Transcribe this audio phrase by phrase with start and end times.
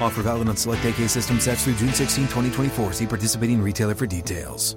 [0.00, 2.92] Offer valid on select AK system sets through June 16, 2024.
[2.92, 4.76] See participating retailer for details.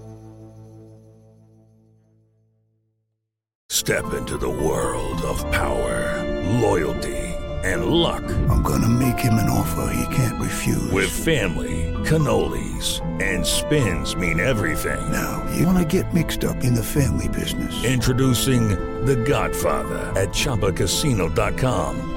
[3.70, 6.23] Step into the world of power,
[6.60, 7.18] loyalty,
[7.64, 8.23] and luck.
[8.50, 10.92] I'm gonna make him an offer he can't refuse.
[10.92, 15.00] With family, cannolis, and spins mean everything.
[15.12, 17.84] Now, you wanna get mixed up in the family business.
[17.86, 18.70] Introducing
[19.06, 22.17] The Godfather at ChumbaCasino.com.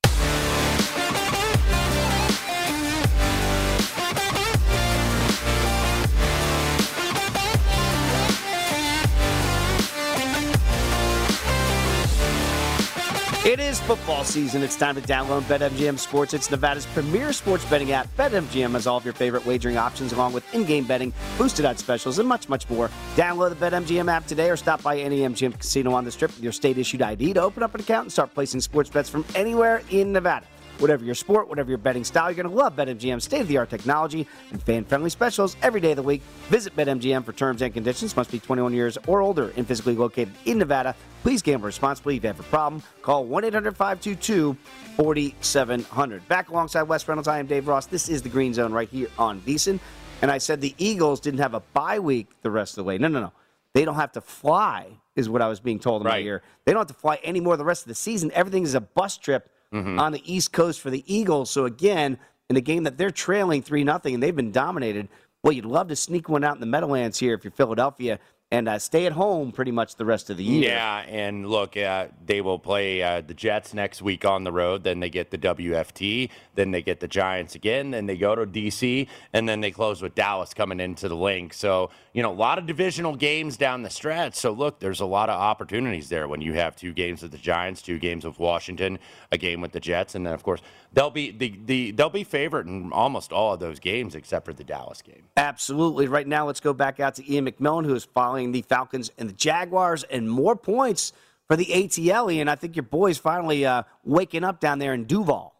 [13.43, 14.61] It is football season.
[14.61, 16.35] It's time to download BetMGM Sports.
[16.35, 18.07] It's Nevada's premier sports betting app.
[18.15, 22.19] BetMGM has all of your favorite wagering options, along with in-game betting, boosted odds specials,
[22.19, 22.91] and much, much more.
[23.15, 26.43] Download the BetMGM app today, or stop by any MGM casino on the Strip with
[26.43, 29.81] your state-issued ID to open up an account and start placing sports bets from anywhere
[29.89, 30.45] in Nevada.
[30.81, 33.57] Whatever your sport, whatever your betting style, you're going to love BetMGM's state of the
[33.57, 36.23] art technology and fan friendly specials every day of the week.
[36.49, 38.15] Visit BetMGM for terms and conditions.
[38.15, 40.95] Must be 21 years or older and physically located in Nevada.
[41.21, 42.17] Please gamble responsibly.
[42.17, 44.57] If you have a problem, call 1 800 522
[44.95, 46.27] 4700.
[46.27, 47.85] Back alongside Wes Reynolds, I am Dave Ross.
[47.85, 49.79] This is the Green Zone right here on VSIN.
[50.23, 52.97] And I said the Eagles didn't have a bye week the rest of the way.
[52.97, 53.33] No, no, no.
[53.75, 56.25] They don't have to fly, is what I was being told in my Right.
[56.25, 56.41] ear.
[56.65, 58.31] They don't have to fly anymore the rest of the season.
[58.33, 59.99] Everything is a bus trip Mm-hmm.
[59.99, 61.49] on the East Coast for the Eagles.
[61.49, 62.17] So again,
[62.49, 65.07] in a game that they're trailing three nothing and they've been dominated,
[65.43, 68.19] well, you'd love to sneak one out in the Meadowlands here if you're Philadelphia
[68.51, 70.71] and uh, stay at home pretty much the rest of the year.
[70.71, 74.83] Yeah, and look, uh, they will play uh, the Jets next week on the road.
[74.83, 76.29] Then they get the WFT.
[76.55, 77.91] Then they get the Giants again.
[77.91, 81.53] Then they go to DC, and then they close with Dallas coming into the Linc.
[81.53, 84.35] So you know, a lot of divisional games down the stretch.
[84.35, 87.37] So look, there's a lot of opportunities there when you have two games with the
[87.37, 88.99] Giants, two games with Washington,
[89.31, 90.61] a game with the Jets, and then of course
[90.91, 94.53] they'll be the, the they'll be favored in almost all of those games except for
[94.53, 95.23] the Dallas game.
[95.37, 96.07] Absolutely.
[96.07, 99.29] Right now, let's go back out to Ian McMillan, who is following the Falcons and
[99.29, 101.13] the Jaguars, and more points
[101.47, 102.39] for the ATL.
[102.39, 105.53] And I think your boys finally uh, waking up down there in Duval.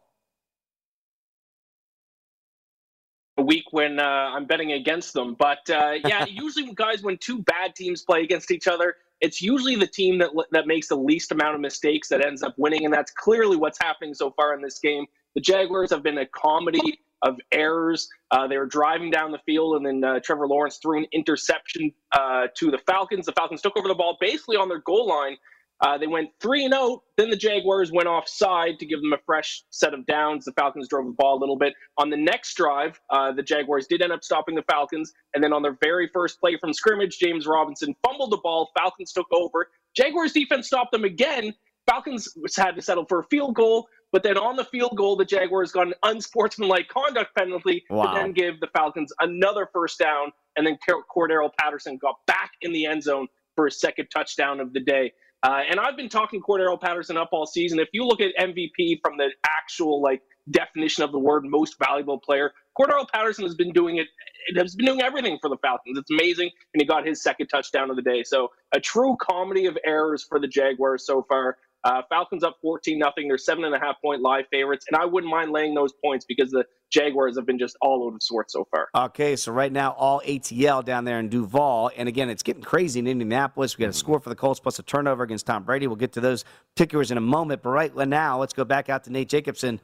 [3.38, 5.34] a week when uh, I'm betting against them.
[5.38, 9.76] But uh, yeah, usually guys when two bad teams play against each other, it's usually
[9.76, 12.92] the team that that makes the least amount of mistakes that ends up winning, and
[12.92, 15.06] that's clearly what's happening so far in this game.
[15.34, 18.08] The Jaguars have been a comedy of errors.
[18.30, 21.92] Uh, they were driving down the field, and then uh, Trevor Lawrence threw an interception
[22.12, 23.26] uh, to the Falcons.
[23.26, 25.36] The Falcons took over the ball basically on their goal line.
[25.82, 27.02] Uh, they went 3 and 0.
[27.16, 30.44] Then the Jaguars went offside to give them a fresh set of downs.
[30.44, 31.74] The Falcons drove the ball a little bit.
[31.98, 35.12] On the next drive, uh, the Jaguars did end up stopping the Falcons.
[35.34, 38.70] And then on their very first play from scrimmage, James Robinson fumbled the ball.
[38.78, 39.70] Falcons took over.
[39.96, 41.52] Jaguars defense stopped them again.
[41.90, 43.88] Falcons had to settle for a field goal.
[44.12, 48.12] But then on the field goal, the Jaguars got an unsportsmanlike conduct penalty Wow.
[48.12, 50.32] to then give the Falcons another first down.
[50.56, 50.78] And then
[51.14, 53.26] Cordarrelle Patterson got back in the end zone
[53.56, 55.12] for his second touchdown of the day.
[55.42, 57.80] Uh, and I've been talking Cordarrelle Patterson up all season.
[57.80, 62.18] If you look at MVP from the actual like definition of the word most valuable
[62.18, 62.52] player.
[62.78, 64.08] Cordarrelle Patterson has been doing it,
[64.48, 65.98] it has been doing everything for the Falcons.
[65.98, 66.50] It's amazing.
[66.74, 68.22] And he got his second touchdown of the day.
[68.24, 71.58] So a true comedy of errors for the Jaguars so far.
[71.84, 73.26] Uh, Falcons up 14 nothing.
[73.26, 76.24] They're seven and a half point live favorites, and I wouldn't mind laying those points
[76.24, 78.88] because the Jaguars have been just all out of sorts so far.
[78.94, 83.00] Okay, so right now all ATL down there in Duval, and again it's getting crazy
[83.00, 83.76] in Indianapolis.
[83.76, 85.86] We got a score for the Colts plus a turnover against Tom Brady.
[85.86, 86.44] We'll get to those
[86.74, 89.80] particulars in a moment, but right now let's go back out to Nate Jacobson.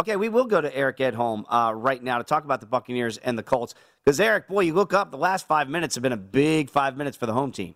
[0.00, 3.18] Okay, we will go to Eric Edholm uh, right now to talk about the Buccaneers
[3.18, 3.74] and the Colts.
[4.02, 6.96] Because Eric, boy, you look up the last five minutes have been a big five
[6.96, 7.74] minutes for the home team.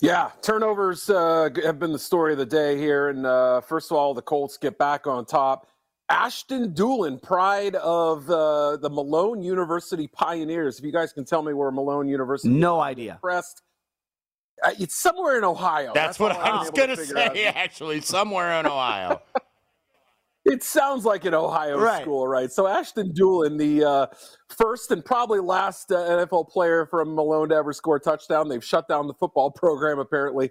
[0.00, 3.08] Yeah, turnovers uh, have been the story of the day here.
[3.08, 5.68] And uh, first of all, the Colts get back on top.
[6.10, 10.78] Ashton Dulin, pride of uh, the Malone University Pioneers.
[10.78, 13.14] If you guys can tell me where Malone University No idea.
[13.14, 13.62] Impressed.
[14.62, 15.92] Uh, it's somewhere in Ohio.
[15.94, 17.54] That's, That's what I was going to say, out.
[17.56, 19.20] actually, somewhere in Ohio.
[20.48, 22.02] It sounds like an Ohio Right.
[22.02, 22.50] school, right?
[22.50, 24.06] So Ashton Dulin, the uh,
[24.48, 28.48] first and probably last uh, NFL player from Malone to ever score a touchdown.
[28.48, 30.50] They've shut down the football program apparently.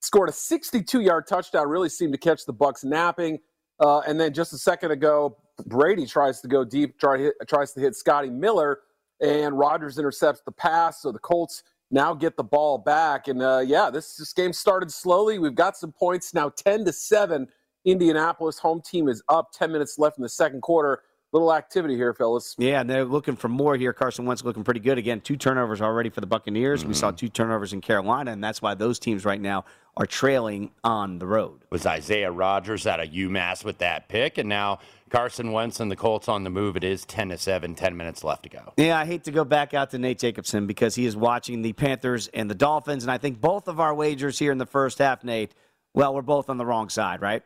[0.00, 1.68] Scored a 62-yard touchdown.
[1.68, 3.38] Really seemed to catch the Bucks napping.
[3.80, 5.36] Uh, and then just a second ago,
[5.66, 8.80] Brady tries to go deep, try hit, tries to hit Scotty Miller,
[9.20, 11.00] and Rodgers intercepts the pass.
[11.02, 13.28] So the Colts now get the ball back.
[13.28, 15.38] And uh, yeah, this, this game started slowly.
[15.38, 17.48] We've got some points now, 10 to seven.
[17.84, 19.52] Indianapolis home team is up.
[19.52, 21.02] 10 minutes left in the second quarter.
[21.32, 22.54] Little activity here, fellas.
[22.58, 23.92] Yeah, and they're looking for more here.
[23.92, 24.98] Carson Wentz looking pretty good.
[24.98, 26.84] Again, two turnovers already for the Buccaneers.
[26.84, 27.16] We saw mm-hmm.
[27.16, 29.64] two turnovers in Carolina, and that's why those teams right now
[29.96, 31.64] are trailing on the road.
[31.70, 34.78] was Isaiah Rodgers out of UMass with that pick, and now
[35.10, 36.76] Carson Wentz and the Colts on the move.
[36.76, 38.72] It is 10 to 7, 10 minutes left to go.
[38.76, 41.72] Yeah, I hate to go back out to Nate Jacobson because he is watching the
[41.72, 44.98] Panthers and the Dolphins, and I think both of our wagers here in the first
[44.98, 45.52] half, Nate,
[45.94, 47.42] well, we're both on the wrong side, right?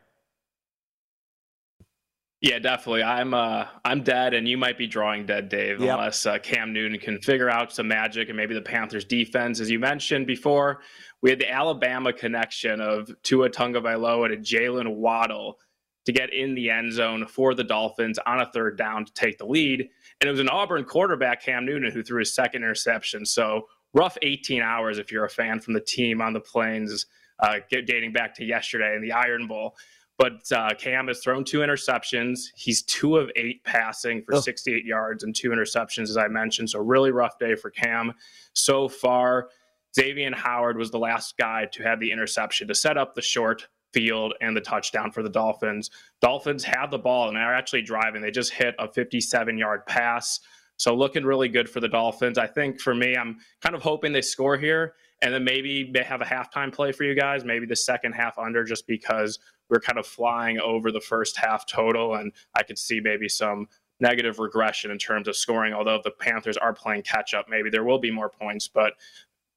[2.41, 3.03] Yeah, definitely.
[3.03, 5.93] I'm uh I'm dead, and you might be drawing dead, Dave, Yep.
[5.93, 9.69] unless uh, Cam Newton can figure out some magic and maybe the Panthers defense, as
[9.69, 10.81] you mentioned before.
[11.21, 15.57] We had the Alabama connection of Tua Tagovailoa to Jaylen Waddle
[16.05, 19.37] to get in the end zone for the Dolphins on a third down to take
[19.37, 19.81] the lead,
[20.21, 23.25] and it was an Auburn quarterback Cam Newton who threw his second interception.
[23.25, 27.05] So rough 18 hours if you're a fan from the team on the plains,
[27.39, 29.75] uh, dating back to yesterday in the Iron Bowl.
[30.19, 32.49] But uh, Cam has thrown two interceptions.
[32.53, 34.43] He's two of eight passing for Ugh.
[34.43, 36.69] 68 yards and two interceptions, as I mentioned.
[36.69, 38.11] So, really rough day for Cam
[38.53, 39.47] so far.
[39.95, 43.69] Xavier Howard was the last guy to have the interception to set up the short
[43.93, 45.89] field and the touchdown for the Dolphins.
[46.21, 48.21] Dolphins have the ball and are actually driving.
[48.21, 50.41] They just hit a 57 yard pass.
[50.75, 52.37] So, looking really good for the Dolphins.
[52.37, 56.03] I think for me, I'm kind of hoping they score here and then maybe they
[56.03, 59.39] have a halftime play for you guys, maybe the second half under, just because
[59.69, 63.67] we're kind of flying over the first half total, and I could see maybe some
[63.99, 65.73] negative regression in terms of scoring.
[65.73, 68.93] Although the Panthers are playing catch up, maybe there will be more points, but.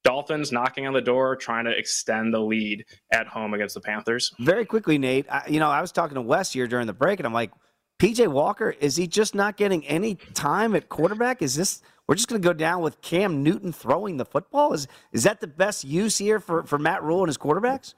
[0.05, 4.35] Dolphins knocking on the door, trying to extend the lead at home against the Panthers.
[4.41, 7.21] Very quickly, Nate, I, you know, I was talking to Wes here during the break,
[7.21, 7.53] and I'm like,
[8.03, 11.41] PJ Walker, is he just not getting any time at quarterback?
[11.41, 14.73] Is this we're just going to go down with Cam Newton throwing the football?
[14.73, 17.95] Is is that the best use here for, for Matt Rhule and his quarterbacks?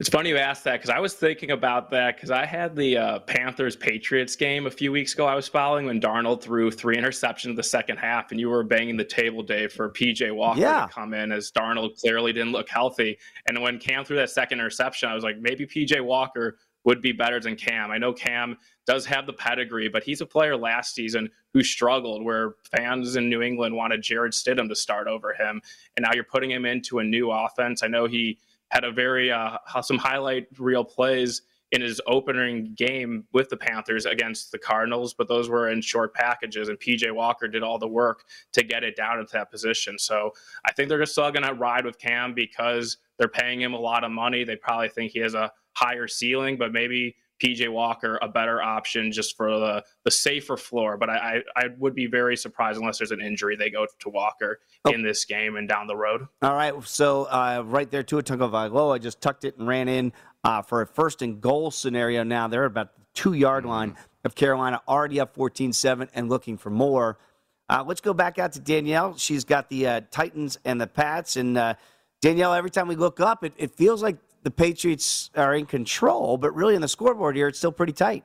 [0.00, 2.96] It's funny you asked that because I was thinking about that because I had the
[2.96, 5.26] uh, Panthers Patriots game a few weeks ago.
[5.26, 8.62] I was following when Darnold threw three interceptions in the second half, and you were
[8.62, 10.86] banging the table, Dave, for PJ Walker Yeah.
[10.86, 13.18] to come in as Darnold clearly didn't look healthy.
[13.48, 17.10] And when Cam threw that second interception, I was like, maybe PJ Walker would be
[17.10, 17.90] better than Cam.
[17.90, 18.56] I know Cam
[18.86, 23.28] does have the pedigree, but he's a player last season who struggled where fans in
[23.28, 25.60] New England wanted Jarrett Stidham to start over him.
[25.96, 27.82] And now you're putting him into a new offense.
[27.82, 28.38] I know he
[28.70, 34.06] had a very uh, some highlight reel plays in his opening game with the Panthers
[34.06, 37.88] against the Cardinals, but those were in short packages, and PJ Walker did all the
[37.88, 39.98] work to get it down into that position.
[39.98, 40.32] So
[40.64, 43.78] I think they're just still going to ride with Cam because they're paying him a
[43.78, 44.44] lot of money.
[44.44, 49.12] They probably think he has a higher ceiling, but maybe PJ Walker a better option
[49.12, 50.96] just for the the safer floor.
[50.96, 54.08] But I I, I would be very surprised unless there's an injury they go to
[54.08, 54.92] Walker Oh.
[54.92, 56.26] in this game and down the road.
[56.42, 60.12] All right, so uh, right there, Tua Tagovailoa just tucked it and ran in
[60.44, 62.22] uh, for a first and goal scenario.
[62.22, 66.70] Now they're about the two yard line of Carolina, already up 14-7 and looking for
[66.70, 67.18] more.
[67.68, 69.16] Uh, let's go back out to Danielle.
[69.16, 71.74] She's got the uh, Titans and the Pats, and uh,
[72.22, 72.54] Danielle.
[72.54, 76.54] Every time we look up, it, it feels like the Patriots are in control, but
[76.54, 78.24] really on the scoreboard here, it's still pretty tight.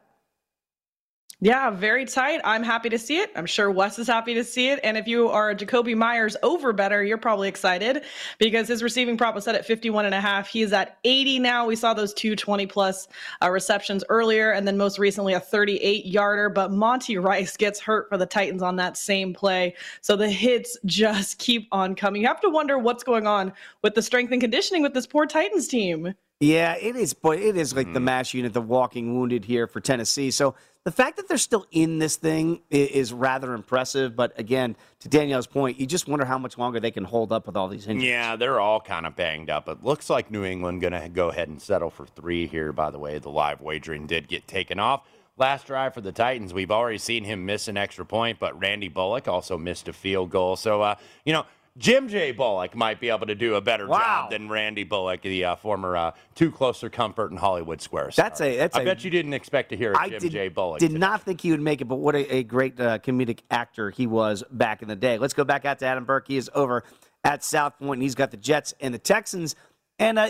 [1.40, 2.40] Yeah, very tight.
[2.46, 3.30] I'm happy to see it.
[3.36, 4.80] I'm sure Wes is happy to see it.
[4.82, 8.04] And if you are a Jakobi Meyers over better, you're probably excited
[8.38, 10.48] because his receiving prop was set at 51 and a half.
[10.48, 11.66] He is at 80 now.
[11.66, 13.10] We saw those two 20 plus
[13.42, 16.50] uh, receptions earlier, and then most recently a 38 yarder.
[16.50, 19.76] But Monty Rice gets hurt for the Titans on that same play.
[20.00, 22.22] So the hits just keep on coming.
[22.22, 25.26] You have to wonder what's going on with the strength and conditioning with this poor
[25.26, 26.14] Titans team.
[26.40, 27.94] Yeah, it is, but it is like mm.
[27.94, 30.30] the mash unit, the walking wounded here for Tennessee.
[30.30, 34.16] So the fact that they're still in this thing is rather impressive.
[34.16, 37.48] But again, to Danielle's point, you just wonder how much longer they can hold up
[37.48, 38.10] with all these injuries.
[38.10, 39.70] Yeah, they're all kind of banged up.
[39.70, 42.74] It looks like New England going to go ahead and settle for three here.
[42.74, 45.08] By the way, the live wagering did get taken off.
[45.38, 48.88] Last drive for the Titans, we've already seen him miss an extra point, but Randy
[48.88, 50.56] Bullock also missed a field goal.
[50.56, 51.46] So, uh, you know,
[51.78, 52.32] Jim J.
[52.32, 53.98] Bullock might be able to do a better wow.
[53.98, 58.16] job than Randy Bullock, the uh, former uh, Too Close for Comfort in Hollywood Squares.
[58.16, 58.58] That's a.
[58.58, 60.48] That's I a, bet you didn't expect to hear I Jim did, J.
[60.50, 60.80] Bullock.
[60.80, 61.00] Did today.
[61.00, 64.06] not think he would make it, but what a, a great uh, comedic actor he
[64.06, 65.18] was back in the day.
[65.18, 66.28] Let's go back out to Adam Burke.
[66.28, 66.84] He is over
[67.24, 69.56] at South Point, and he's got the Jets and the Texans.
[69.98, 70.30] And uh,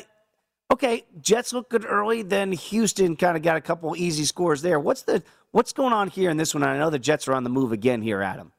[0.72, 2.22] okay, Jets look good early.
[2.22, 4.80] Then Houston kind of got a couple easy scores there.
[4.80, 5.22] What's the
[5.52, 6.64] what's going on here in this one?
[6.64, 8.54] I know the Jets are on the move again here, Adam.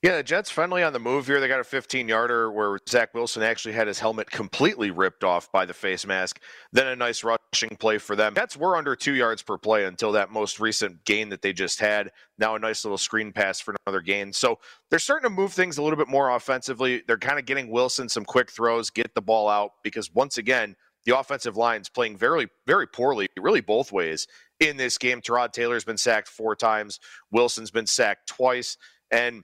[0.00, 1.40] Yeah, the Jets finally on the move here.
[1.40, 5.50] They got a 15 yarder where Zach Wilson actually had his helmet completely ripped off
[5.50, 6.40] by the face mask.
[6.72, 8.34] Then a nice rushing play for them.
[8.36, 11.80] Jets were under two yards per play until that most recent gain that they just
[11.80, 12.12] had.
[12.38, 14.32] Now a nice little screen pass for another gain.
[14.32, 17.02] So they're starting to move things a little bit more offensively.
[17.08, 20.76] They're kind of getting Wilson some quick throws, get the ball out, because once again,
[21.06, 24.28] the offensive line's playing very, very poorly, really both ways
[24.60, 25.20] in this game.
[25.20, 27.00] Tyrod Taylor's been sacked four times,
[27.32, 28.76] Wilson's been sacked twice.
[29.10, 29.42] And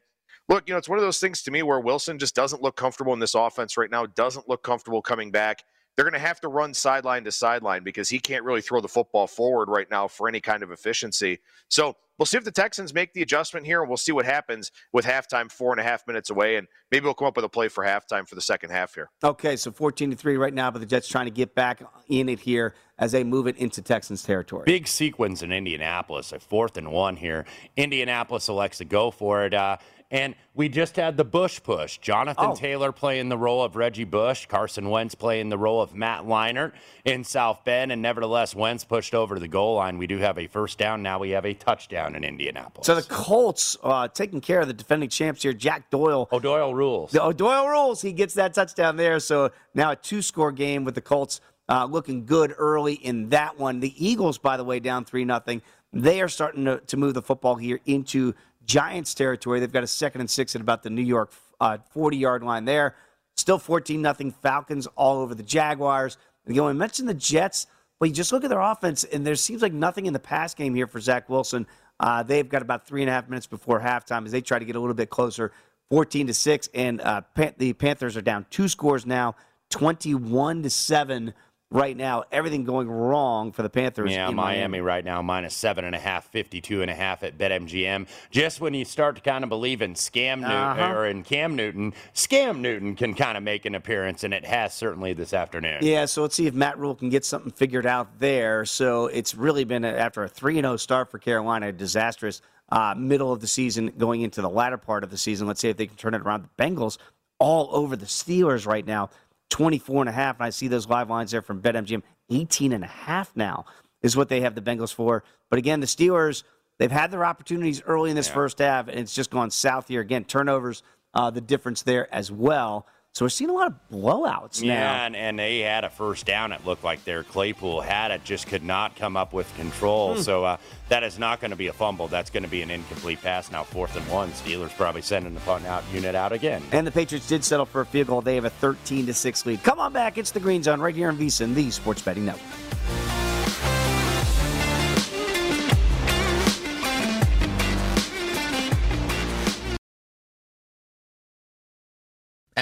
[0.48, 2.76] look, you know, it's one of those things to me where Wilson just doesn't look
[2.76, 5.64] comfortable in this offense right now, doesn't look comfortable coming back.
[5.96, 8.88] They're going to have to run sideline to sideline because he can't really throw the
[8.88, 11.38] football forward right now for any kind of efficiency.
[11.68, 14.72] So we'll see if the Texans make the adjustment here, and we'll see what happens
[14.92, 17.48] with halftime four and a half minutes away, and maybe we'll come up with a
[17.48, 19.08] play for halftime for the second half here.
[19.22, 22.28] Okay, so 14 to 3 right now, but the Jets trying to get back in
[22.28, 24.64] it here as they move it into Texans territory.
[24.66, 27.44] Big sequence in Indianapolis, a fourth and one here.
[27.76, 29.54] Indianapolis elects to go for it.
[29.54, 29.76] Uh,
[30.14, 31.98] and we just had the Bush push.
[31.98, 32.54] Jonathan oh.
[32.54, 36.70] Taylor playing the role of Reggie Bush, Carson Wentz playing the role of Matt Leinart
[37.04, 39.98] in South Bend, and nevertheless, Wentz pushed over to the goal line.
[39.98, 41.02] We do have a first down.
[41.02, 42.86] Now we have a touchdown in Indianapolis.
[42.86, 46.28] So the Colts uh, taking care of the defending champs here, Jack Doyle.
[46.30, 47.10] O'Doyle rules.
[47.10, 48.00] The O'Doyle rules.
[48.00, 49.18] He gets that touchdown there.
[49.18, 51.40] So now a two score game with the Colts.
[51.66, 53.80] Uh, looking good early in that one.
[53.80, 55.62] The Eagles, by the way, down 3 nothing.
[55.94, 59.60] They are starting to, to move the football here into Giants territory.
[59.60, 62.64] They've got a second and six at about the New York uh, 40 yard line
[62.64, 62.94] there.
[63.36, 64.30] Still 14 nothing.
[64.30, 66.16] Falcons all over the Jaguars.
[66.46, 67.66] You know, I mentioned the Jets,
[67.98, 70.54] but you just look at their offense, and there seems like nothing in the pass
[70.54, 71.66] game here for Zach Wilson.
[71.98, 74.64] Uh, they've got about three and a half minutes before halftime as they try to
[74.64, 75.52] get a little bit closer,
[75.90, 77.22] 14 to six, and uh,
[77.56, 79.36] the Panthers are down two scores now,
[79.70, 81.32] 21 to seven
[81.74, 82.22] right now.
[82.32, 84.12] Everything going wrong for the Panthers.
[84.12, 87.36] Yeah, Miami, Miami, right now, minus seven and a half, 52 and a half at
[87.36, 88.06] BetMGM.
[88.30, 90.92] Just when you start to kind of believe in Scam Newton uh-huh.
[90.92, 94.72] or in Cam Newton, Scam Newton can kind of make an appearance, and it has
[94.72, 95.78] certainly this afternoon.
[95.82, 98.64] Yeah, so let's see if Matt Rhule can get something figured out there.
[98.64, 102.40] So it's really been, a, after a 3 0 start for Carolina, a disastrous
[102.70, 105.48] uh, middle of the season going into the latter part of the season.
[105.48, 106.48] Let's see if they can turn it around.
[106.56, 106.98] The Bengals
[107.38, 109.10] all over the Steelers right now.
[109.54, 110.40] 24 and a half.
[110.40, 112.02] And I see those live lines there from BetMGM.
[112.28, 113.66] 18 and a half now
[114.02, 115.22] is what they have the Bengals for.
[115.48, 116.42] But again, the Steelers,
[116.80, 118.34] they've had their opportunities early in this yeah.
[118.34, 120.00] first half, and it's just gone south here.
[120.00, 120.82] Again, turnovers,
[121.14, 122.88] uh, the difference there as well.
[123.14, 124.80] So we're seeing a lot of blowouts yeah, now.
[124.80, 126.50] Yeah, and, and, they had a first down.
[126.50, 130.16] It looked like their Claypool had it, just could not come up with control.
[130.16, 130.22] Hmm.
[130.22, 130.56] So uh,
[130.88, 132.08] that is not going to be a fumble.
[132.08, 133.52] That's going to be an incomplete pass.
[133.52, 134.32] Now fourth and one.
[134.32, 136.60] Steelers probably sending the punt out unit out again.
[136.72, 138.20] And the Patriots did settle for a field goal.
[138.20, 139.62] They have a 13 to six lead.
[139.62, 140.18] Come on back.
[140.18, 143.03] It's the Green Zone right here on VSiN, the Sports Betting Network.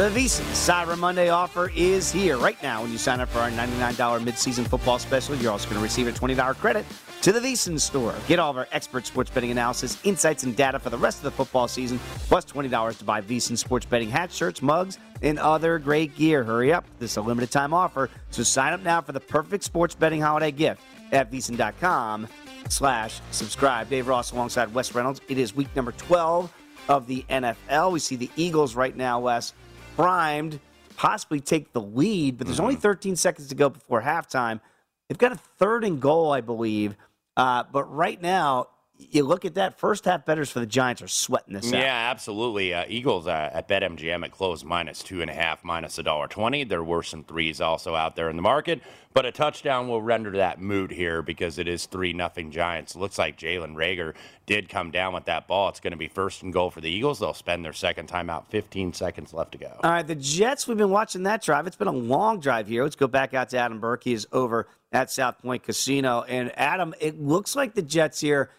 [0.00, 2.80] The VSiN Cyber Monday offer is here right now.
[2.80, 6.08] When you sign up for our $99 midseason football special, you're also going to receive
[6.08, 6.86] a $20 credit
[7.20, 8.14] to the VSiN store.
[8.26, 11.24] Get all of our expert sports betting analysis, insights, and data for the rest of
[11.24, 15.78] the football season, plus $20 to buy VSiN sports betting hats, shirts, mugs, and other
[15.78, 16.44] great gear.
[16.44, 16.86] Hurry up.
[16.98, 20.22] This is a limited time offer, so sign up now for the perfect sports betting
[20.22, 20.80] holiday gift
[21.12, 22.26] at VSiN.com
[22.70, 23.90] slash subscribe.
[23.90, 25.20] Dave Ross alongside Wes Reynolds.
[25.28, 26.50] It is week number 12
[26.88, 27.92] of the NFL.
[27.92, 29.52] We see the Eagles right now, Wes,
[29.96, 30.60] primed,
[30.96, 34.60] possibly take the lead, but there's only 13 seconds to go before halftime.
[35.08, 36.96] They've got a third and goal, I believe.
[37.36, 38.68] Uh, but right now,
[39.10, 41.80] you look at that first half betters for the Giants are sweating this out.
[41.80, 42.74] Yeah, absolutely.
[42.74, 46.28] Uh, Eagles uh, at BetMGM at close minus two and a half, minus a dollar
[46.28, 46.64] twenty.
[46.64, 48.82] There were some threes also out there in the market,
[49.14, 52.94] but a touchdown will render that mood here because it is three nothing Giants.
[52.94, 54.14] Looks like Jalen Reagor
[54.46, 55.68] did come down with that ball.
[55.68, 57.18] It's going to be first and goal for the Eagles.
[57.18, 58.46] They'll spend their second timeout.
[58.48, 59.78] Fifteen seconds left to go.
[59.82, 60.68] All right, the Jets.
[60.68, 61.66] We've been watching that drive.
[61.66, 62.82] It's been a long drive here.
[62.82, 64.04] Let's go back out to Adam Burke.
[64.04, 68.50] He is over at South Point Casino, and Adam, it looks like the Jets here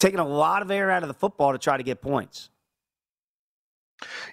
[0.00, 2.50] taking a lot of air out of the football to try to get points.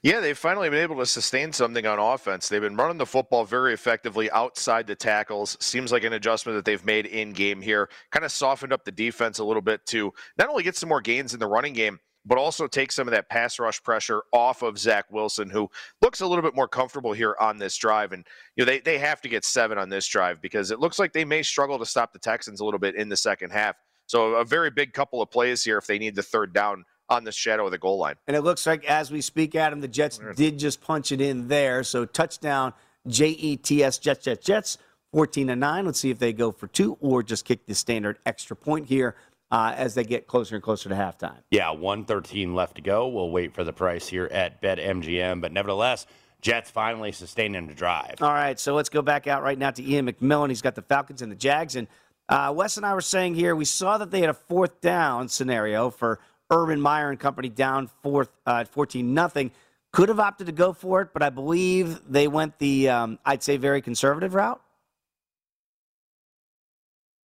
[0.01, 2.47] Yeah, they've finally been able to sustain something on offense.
[2.47, 5.57] They've been running the football very effectively outside the tackles.
[5.59, 7.89] Seems like an adjustment that they've made in game here.
[8.11, 11.01] Kind of softened up the defense a little bit to not only get some more
[11.01, 14.61] gains in the running game, but also take some of that pass rush pressure off
[14.61, 15.69] of Zach Wilson, who
[16.01, 18.11] looks a little bit more comfortable here on this drive.
[18.11, 18.25] And
[18.55, 21.13] you know, they, they have to get seven on this drive because it looks like
[21.13, 23.75] they may struggle to stop the Texans a little bit in the second half.
[24.07, 27.23] So a very big couple of plays here if they need the third down on
[27.23, 28.15] the shadow of the goal line.
[28.25, 31.47] And it looks like as we speak, Adam, the Jets did just punch it in
[31.47, 31.83] there.
[31.83, 32.73] So touchdown,
[33.07, 34.77] J E T S Jets Jets Jets,
[35.11, 35.85] fourteen to nine.
[35.85, 39.15] Let's see if they go for two or just kick the standard extra point here.
[39.49, 41.37] Uh, as they get closer and closer to halftime.
[41.51, 43.07] Yeah, 113 left to go.
[43.07, 45.39] We'll wait for the price here at BetMGM.
[45.39, 46.05] But nevertheless,
[46.41, 48.15] Jets finally sustaining the drive.
[48.21, 50.49] All right, so let's go back out right now to Ian McMillan.
[50.49, 51.77] He's got the Falcons and the Jags.
[51.77, 51.87] And
[52.29, 55.29] uh, Wes and I were saying here, we saw that they had a fourth down
[55.29, 59.51] scenario for Urban Meyer and company down fourth, uh, 14 nothing.
[59.93, 63.43] Could have opted to go for it, but I believe they went the, um, I'd
[63.43, 64.61] say, very conservative route.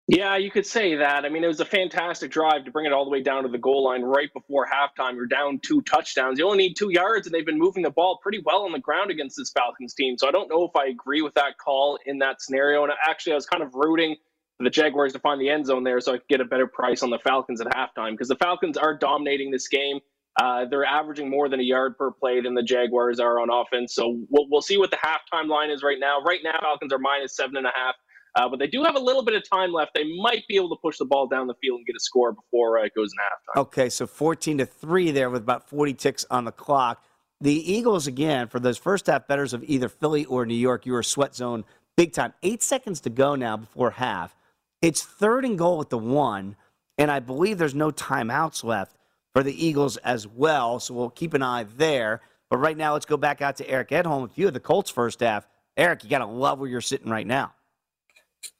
[0.09, 1.25] Yeah, you could say that.
[1.25, 3.49] I mean, it was a fantastic drive to bring it all the way down to
[3.49, 5.15] the goal line right before halftime.
[5.15, 6.38] You're down two touchdowns.
[6.38, 8.81] You only need two yards, and they've been moving the ball pretty well on the
[8.81, 10.19] ground against this Falcons team.
[10.19, 12.83] So I don't know if I agree with that call in that scenario.
[12.83, 14.17] And actually, I was kind of rooting
[14.62, 16.66] for the Jaguars to find the end zone there so I could get a better
[16.66, 19.98] price on the Falcons at halftime because the Falcons are dominating this game.
[20.40, 23.94] Uh, they're averaging more than a yard per play than the Jaguars are on offense.
[23.94, 26.20] So we'll, we'll see what the halftime line is right now.
[26.22, 27.96] Right now, Falcons are minus seven and a half.
[28.35, 29.90] Uh, but they do have a little bit of time left.
[29.94, 32.33] They might be able to push the ball down the field and get a score
[32.33, 33.62] before uh, it goes in halftime.
[33.62, 37.05] Okay, so 14 to 3 there with about 40 ticks on the clock.
[37.42, 40.94] The Eagles, again, for those first half betters of either Philly or New York, you
[40.94, 41.64] are sweat zone
[41.96, 42.33] big time.
[42.42, 44.35] Eight seconds to go now before half.
[44.83, 46.57] It's third and goal at the one,
[46.99, 48.97] and I believe there's no timeouts left
[49.33, 50.81] for the Eagles as well.
[50.81, 52.21] So we'll keep an eye there.
[52.51, 54.29] But right now, let's go back out to Eric Edholm.
[54.29, 57.11] If you had the Colts first half, Eric, you got to love where you're sitting
[57.11, 57.53] right now.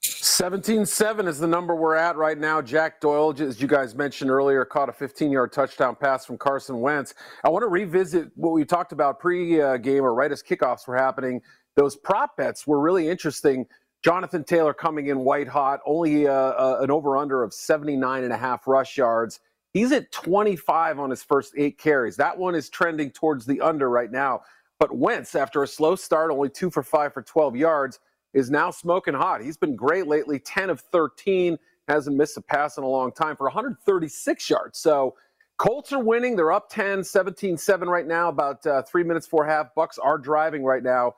[0.05, 2.63] 17-7 is the number we're at right now.
[2.63, 7.15] Jack Doyle, as you guys mentioned earlier, caught a 15-yard touchdown pass from Carson Wentz.
[7.45, 10.97] I want to revisit what we talked about pre-game uh, or right as kickoffs were
[10.97, 11.41] happening.
[11.75, 13.67] Those prop bets were really interesting.
[14.03, 18.37] Jonathan Taylor coming in white hot, only uh, uh, an over-under of 79 and a
[18.37, 19.41] half rush yards.
[19.73, 22.17] He's at 25 on his first eight carries.
[22.17, 24.43] That one is trending towards the under right now.
[24.79, 28.01] But Wentz, after a slow start, only two for five for 12 yards–
[28.35, 29.43] is now smoking hot.
[29.43, 33.37] He's been great lately, 10 of 13, hasn't missed a pass in a long time
[33.37, 34.79] for 136 yards.
[34.79, 35.15] So
[35.59, 36.37] Colts are winning.
[36.37, 39.75] They're up 10, 17 7 right now, about uh, three minutes before half.
[39.75, 41.15] Bucks are driving right now.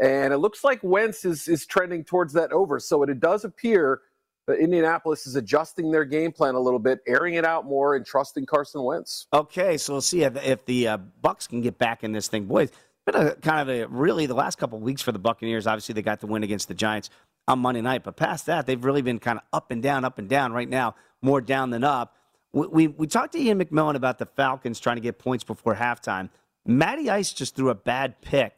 [0.00, 2.78] And it looks like Wentz is, is trending towards that over.
[2.78, 4.02] So it, it does appear
[4.46, 8.06] that Indianapolis is adjusting their game plan a little bit, airing it out more, and
[8.06, 9.26] trusting Carson Wentz.
[9.32, 12.46] Okay, so we'll see if, if the uh, Bucks can get back in this thing.
[12.46, 12.70] Boys,
[13.04, 15.66] been a kind of a really the last couple weeks for the Buccaneers.
[15.66, 17.10] Obviously, they got the win against the Giants
[17.46, 20.18] on Monday night, but past that, they've really been kind of up and down, up
[20.18, 20.52] and down.
[20.52, 22.16] Right now, more down than up.
[22.52, 25.74] We, we, we talked to Ian McMillan about the Falcons trying to get points before
[25.74, 26.30] halftime.
[26.66, 28.54] Matty Ice just threw a bad pick.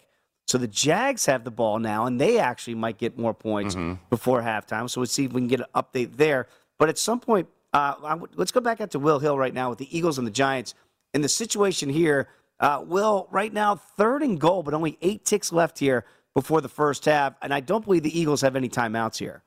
[0.46, 4.03] So the Jags have the ball now, and they actually might get more points mm-hmm.
[4.11, 4.90] before halftime.
[4.90, 6.48] So let's see if we can get an update there.
[6.79, 9.79] But at some point, uh, let's go back out to Will Hill right now with
[9.79, 10.74] the Eagles and the Giants.
[11.14, 15.53] And the situation here, uh, Will, right now, third and goal, but only eight ticks
[15.53, 17.35] left here before the first half.
[17.42, 19.42] And I don't believe the Eagles have any timeouts here.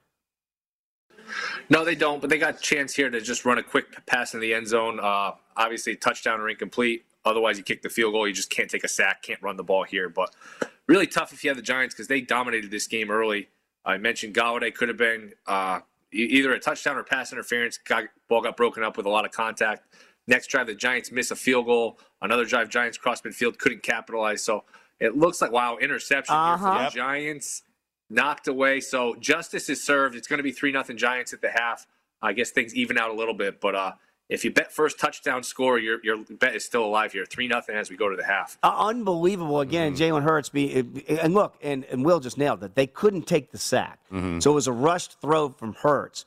[1.69, 4.33] No, they don't, but they got a chance here to just run a quick pass
[4.33, 4.99] in the end zone.
[4.99, 7.05] Uh, obviously, touchdown or incomplete.
[7.25, 8.27] Otherwise, you kick the field goal.
[8.27, 10.09] You just can't take a sack, can't run the ball here.
[10.09, 10.35] But
[10.87, 13.49] really tough if you have the Giants because they dominated this game early.
[13.85, 17.77] I mentioned Golladay could have been uh, either a touchdown or pass interference.
[17.77, 19.83] Got, ball got broken up with a lot of contact.
[20.27, 21.99] Next drive, the Giants miss a field goal.
[22.21, 24.41] Another drive, Giants cross midfield, couldn't capitalize.
[24.41, 24.63] So
[24.99, 26.57] it looks like, wow, interception uh-huh.
[26.57, 26.93] here for the yep.
[26.93, 27.63] Giants.
[28.09, 28.79] Knocked away.
[28.79, 30.15] So justice is served.
[30.15, 31.87] It's going to be 3 nothing Giants at the half.
[32.21, 33.59] I guess things even out a little bit.
[33.59, 33.91] But uh,
[34.33, 37.23] if you bet first touchdown score, your, your bet is still alive here.
[37.23, 38.57] 3 nothing as we go to the half.
[38.63, 39.59] Uh, unbelievable.
[39.59, 40.15] Again, mm-hmm.
[40.15, 40.49] Jalen Hurts.
[40.49, 42.73] Be, and look, and, and Will just nailed it.
[42.73, 43.99] They couldn't take the sack.
[44.11, 44.39] Mm-hmm.
[44.39, 46.25] So it was a rushed throw from Hurts.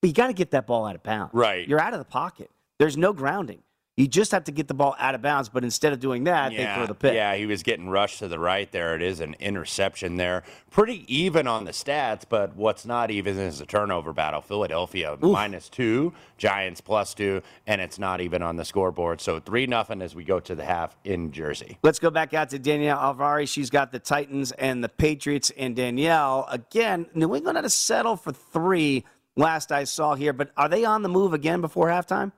[0.00, 1.34] But you got to get that ball out of bounds.
[1.34, 1.66] Right.
[1.66, 2.48] You're out of the pocket.
[2.78, 3.62] There's no grounding.
[3.98, 6.52] You just have to get the ball out of bounds, but instead of doing that,
[6.52, 7.14] yeah, they throw the pick.
[7.14, 8.94] Yeah, he was getting rushed to the right there.
[8.94, 10.44] It is an interception there.
[10.70, 14.40] Pretty even on the stats, but what's not even is the turnover battle.
[14.40, 15.32] Philadelphia Oof.
[15.32, 19.20] minus two, Giants plus two, and it's not even on the scoreboard.
[19.20, 21.78] So three nothing as we go to the half in Jersey.
[21.82, 23.48] Let's go back out to Danielle Alvari.
[23.48, 25.50] She's got the Titans and the Patriots.
[25.56, 30.52] And Danielle, again, New England had to settle for three last I saw here, but
[30.56, 32.30] are they on the move again before halftime?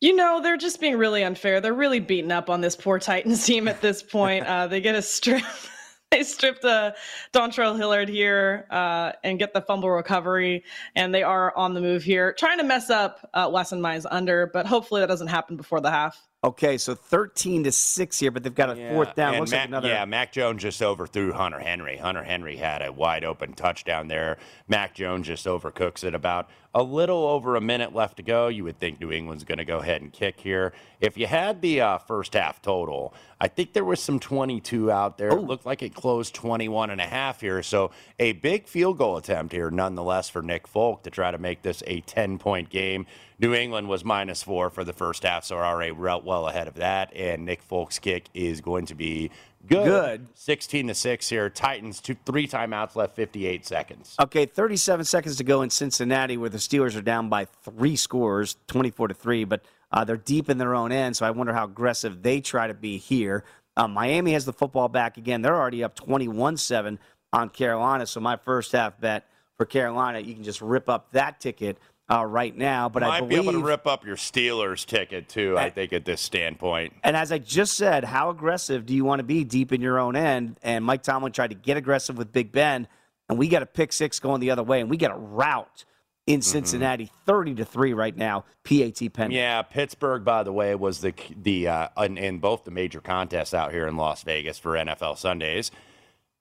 [0.00, 1.60] You know, they're just being really unfair.
[1.60, 4.46] They're really beating up on this poor Titans team at this point.
[4.46, 5.42] Uh, they get a strip.
[6.10, 6.92] they stripped uh,
[7.32, 12.02] Dontrell Hilliard here uh, and get the fumble recovery, and they are on the move
[12.02, 15.80] here, trying to mess up uh, Wesson Mize under, but hopefully that doesn't happen before
[15.80, 16.28] the half.
[16.44, 18.92] Okay, so 13 to 6 here, but they've got a yeah.
[18.92, 19.38] fourth down.
[19.38, 19.88] Looks Mac, like another.
[19.88, 21.96] Yeah, Mac Jones just overthrew Hunter Henry.
[21.96, 24.36] Hunter Henry had a wide open touchdown there.
[24.68, 28.48] Mac Jones just overcooks it about a little over a minute left to go.
[28.48, 30.74] You would think New England's going to go ahead and kick here.
[31.00, 35.16] If you had the uh, first half total, I think there was some 22 out
[35.16, 35.30] there.
[35.30, 37.62] It looked like it closed 21 and a half here.
[37.62, 41.62] So a big field goal attempt here, nonetheless, for Nick Folk to try to make
[41.62, 43.06] this a 10 point game.
[43.38, 46.74] New England was minus four for the first half, so are already well ahead of
[46.74, 47.14] that.
[47.14, 49.30] And Nick Folk's kick is going to be
[49.66, 49.84] good.
[49.84, 50.26] Good.
[50.34, 51.50] 16 to 6 here.
[51.50, 54.14] Titans, two, three timeouts left, 58 seconds.
[54.20, 58.56] Okay, 37 seconds to go in Cincinnati, where the Steelers are down by three scores,
[58.68, 61.64] 24 to 3, but uh, they're deep in their own end, so I wonder how
[61.64, 63.44] aggressive they try to be here.
[63.76, 65.42] Uh, Miami has the football back again.
[65.42, 66.98] They're already up 21 7
[67.32, 71.40] on Carolina, so my first half bet for Carolina, you can just rip up that
[71.40, 71.78] ticket
[72.10, 72.88] uh, right now.
[72.88, 75.56] But Might I believe be able to rip up your Steelers ticket too.
[75.58, 76.94] I think at this standpoint.
[77.02, 79.98] And as I just said, how aggressive do you want to be deep in your
[79.98, 80.58] own end?
[80.62, 82.88] And Mike Tomlin tried to get aggressive with Big Ben,
[83.28, 85.84] and we got a pick six going the other way, and we got a route
[86.26, 88.44] in Cincinnati, thirty to three right now.
[88.64, 89.38] PAT pending.
[89.38, 93.54] Yeah, Pittsburgh, by the way, was the the uh, in, in both the major contests
[93.54, 95.70] out here in Las Vegas for NFL Sundays.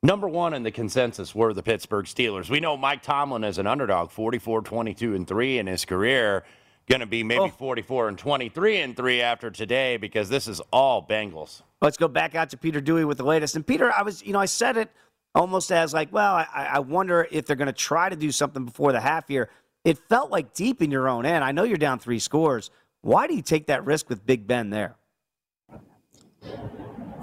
[0.05, 2.47] Number one in the consensus were the Pittsburgh Steelers.
[2.47, 6.43] We know Mike Tomlin is an underdog, 44, 22, and 3 in his career.
[6.87, 11.03] Going to be maybe 44 and 23 and 3 after today because this is all
[11.03, 11.63] Bengals.
[11.81, 13.55] Let's go back out to Peter Dewey with the latest.
[13.55, 14.91] And Peter, I was, you know, I said it
[15.33, 18.63] almost as like, well, I, I wonder if they're going to try to do something
[18.63, 19.49] before the half here.
[19.83, 21.43] It felt like deep in your own end.
[21.43, 22.69] I know you're down three scores.
[23.01, 24.97] Why do you take that risk with Big Ben there?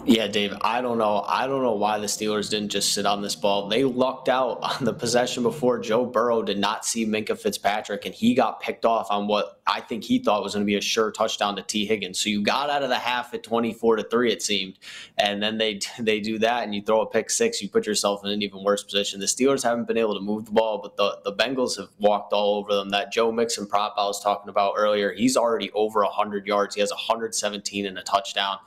[0.05, 1.25] Yeah, Dave, I don't know.
[1.29, 3.69] I don't know why the Steelers didn't just sit on this ball.
[3.69, 8.15] They lucked out on the possession before Joe Burrow did not see Minkah Fitzpatrick, and
[8.15, 10.81] he got picked off on what I think he thought was going to be a
[10.81, 12.19] sure touchdown to Tee Higgins.
[12.19, 14.79] So you got out of the half at 24 to 3, it seemed.
[15.17, 18.25] And then they they do that, and you throw a pick six, you put yourself
[18.25, 19.21] in an even worse position.
[19.21, 22.33] The Steelers haven't been able to move the ball, but the, the Bengals have walked
[22.33, 22.91] all over them.
[22.91, 26.75] That Joe Mixon prop I was talking about earlier, he's already over 100 yards.
[26.75, 28.59] He has 117 and a touchdown.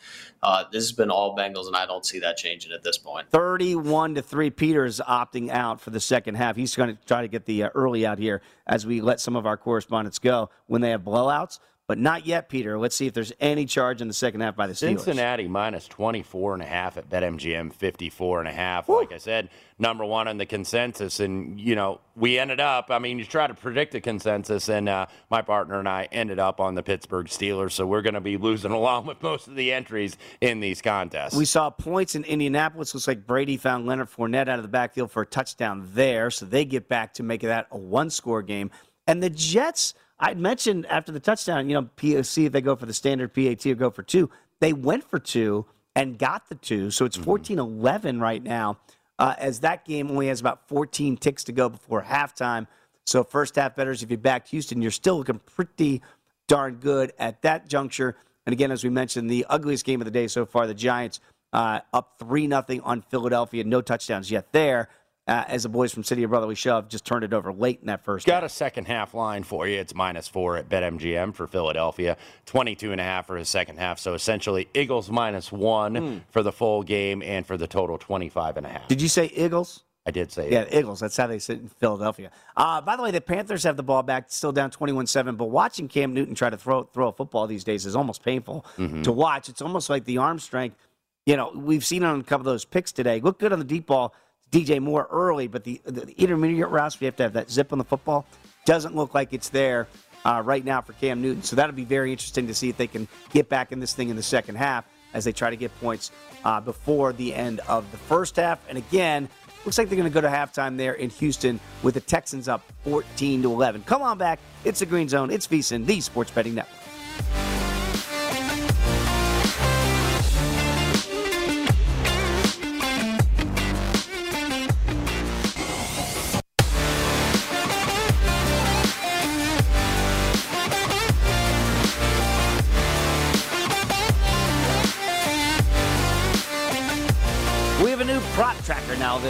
[0.46, 3.28] Uh, this has been all Bengals, and I don't see that changing at this point.
[3.32, 4.52] 31 to 3.
[4.52, 6.56] Peter's opting out for the second half.
[6.56, 9.36] He's going to try to get the uh, early out here as we let some
[9.36, 11.60] of our correspondents go when they have blowouts.
[11.88, 12.80] But not yet, Peter.
[12.80, 15.02] Let's see if there's any charge in the second half by the Steelers.
[15.02, 18.90] Cincinnati minus 24 and a half at BetMGM 54 and a half.
[18.90, 21.20] Like I said, number one on the consensus.
[21.20, 24.90] And, you know, we ended up, I mean, you try to predict the consensus, and
[24.90, 27.74] uh, my partner and I ended up on the Pittsburgh Steelers.
[27.74, 31.36] So we're going to be losing along with most of the entries in these contests.
[31.36, 32.96] We saw points in Indianapolis.
[32.96, 36.32] Looks like Brady found Leonard Fournette out of the backfield for a touchdown there.
[36.32, 38.72] So they get back to make that a one score game.
[39.06, 39.94] And the Jets.
[40.20, 43.66] I mentioned after the touchdown, you know, POC if they go for the standard PAT
[43.66, 44.30] or go for two.
[44.60, 46.92] They went for two and got the two.
[46.92, 48.80] So it's 14 11 right now,
[49.20, 52.68] uh, as that game only has about 14 ticks to go before halftime.
[53.06, 56.02] So, first half betters, if you backed Houston, you're still looking pretty
[56.48, 58.16] darn good at that juncture.
[58.46, 61.20] And again, as we mentioned, the ugliest game of the day so far, the Giants
[61.54, 63.64] uh, up 3 0 on Philadelphia.
[63.64, 64.90] No touchdowns yet there
[65.28, 67.88] uh, as the boys from City of Brotherly Shove just turned it over late in
[67.88, 68.26] that first.
[68.28, 69.80] Got a second half line for you.
[69.80, 74.00] It's minus four at BetMGM for Philadelphia, 22 and a half for his second half.
[74.00, 76.18] So essentially, Eagles minus one Hmm.
[76.30, 78.88] for the full game and for the total 25 and a half.
[78.88, 79.82] Did you say Eagles?
[80.08, 81.00] I did say Yeah, Eagles.
[81.00, 82.30] That's how they sit in Philadelphia.
[82.56, 85.36] Uh, by the way, the Panthers have the ball back, still down 21-7.
[85.36, 88.64] But watching Cam Newton try to throw throw a football these days is almost painful
[88.78, 89.04] Mhm.
[89.04, 89.50] to watch.
[89.50, 90.78] It's almost like the arm strength.
[91.26, 93.20] You know, we've seen it on a couple of those picks today.
[93.20, 94.14] Look good on the deep ball,
[94.52, 97.78] DJ Moore early, but the, the intermediate routes, we have to have that zip on
[97.78, 98.26] the football.
[98.66, 99.88] Doesn't look like it's there
[100.26, 101.44] uh, right now for Cam Newton.
[101.44, 104.10] So that'll be very interesting to see if they can get back in this thing
[104.10, 106.12] in the second half as they try to get points
[106.44, 108.60] uh, before the end of the first half.
[108.68, 109.30] And again,
[109.66, 112.64] looks like they're going to go to halftime there in Houston with the Texans up
[112.84, 113.84] 14 to 11.
[113.84, 114.40] Come on back.
[114.64, 115.32] It's the Green Zone.
[115.32, 117.45] It's VSiN, the Sports Betting Network.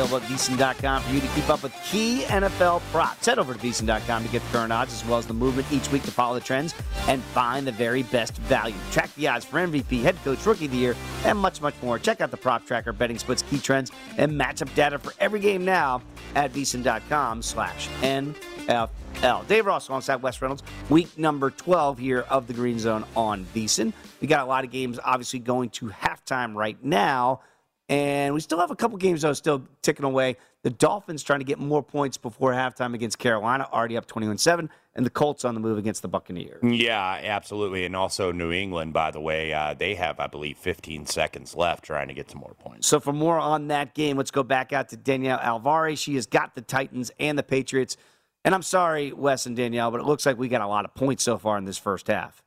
[0.06, 3.26] Available at VSiN.com for you to keep up with key NFL props.
[3.26, 6.04] Head over to VSiN.com to get current odds as well as the movement each week
[6.04, 6.74] to follow the trends
[7.08, 8.76] and find the very best value.
[8.91, 12.00] Track the odds for MVP, head coach, rookie of the year, and much, much more.
[12.00, 15.65] Check out the prop tracker, betting splits, key trends, and matchup data for every game
[15.65, 16.02] now
[16.36, 19.48] at VSiN.com slash NFL.
[19.48, 20.63] Dave Ross alongside Wes Reynolds.
[20.89, 23.94] Week number 12 here of the Green Zone on VSiN.
[24.22, 27.41] We got a lot of games obviously going to halftime right now.
[27.88, 30.38] And we still have a couple games, though, still ticking away.
[30.63, 34.69] The Dolphins trying to get more points before halftime against Carolina, already up 21 7.
[34.95, 36.63] And the Colts on the move against the Buccaneers.
[36.63, 37.86] Yeah, absolutely.
[37.86, 41.84] And also New England, by the way, uh, they have, I believe, 15 seconds left
[41.84, 42.88] trying to get some more points.
[42.88, 46.00] So, for more on that game, let's go back out to Danielle Alvarez.
[46.00, 47.98] She has got the Titans and the Patriots.
[48.43, 50.93] And I'm sorry, Wes and Danielle, but it looks like we got a lot of
[50.95, 52.41] points so far in this first half.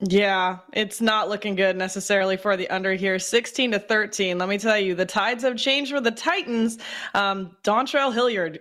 [0.00, 3.18] Yeah, it's not looking good necessarily for the under here.
[3.18, 4.36] 16 to 13.
[4.36, 6.78] Let me tell you, the tides have changed for the Titans.
[7.14, 8.60] Um, Dontrell Hilliard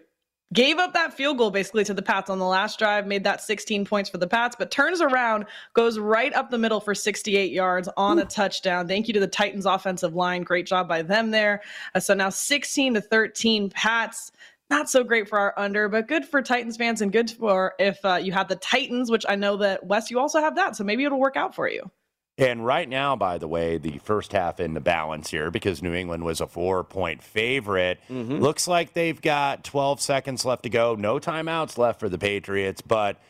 [0.53, 3.41] gave up that field goal basically to the Pats on the last drive, made that
[3.41, 7.51] 16 points for the Pats, but turns around, goes right up the middle for 68
[7.51, 8.87] yards on a touchdown.
[8.87, 10.43] Thank you to the Titans offensive line.
[10.43, 11.61] Great job by them there.
[11.93, 14.31] Uh, so now 16 to 13 Pats.
[14.69, 18.03] Not so great for our under, but good for Titans fans and good for if
[18.03, 20.75] uh, you have the Titans, which I know that Wes, you also have that.
[20.75, 21.91] So maybe it'll work out for you.
[22.37, 25.93] And right now, by the way, the first half in the balance here because New
[25.93, 27.99] England was a four point favorite.
[28.09, 28.39] Mm-hmm.
[28.39, 30.95] Looks like they've got 12 seconds left to go.
[30.95, 33.21] No timeouts left for the Patriots, but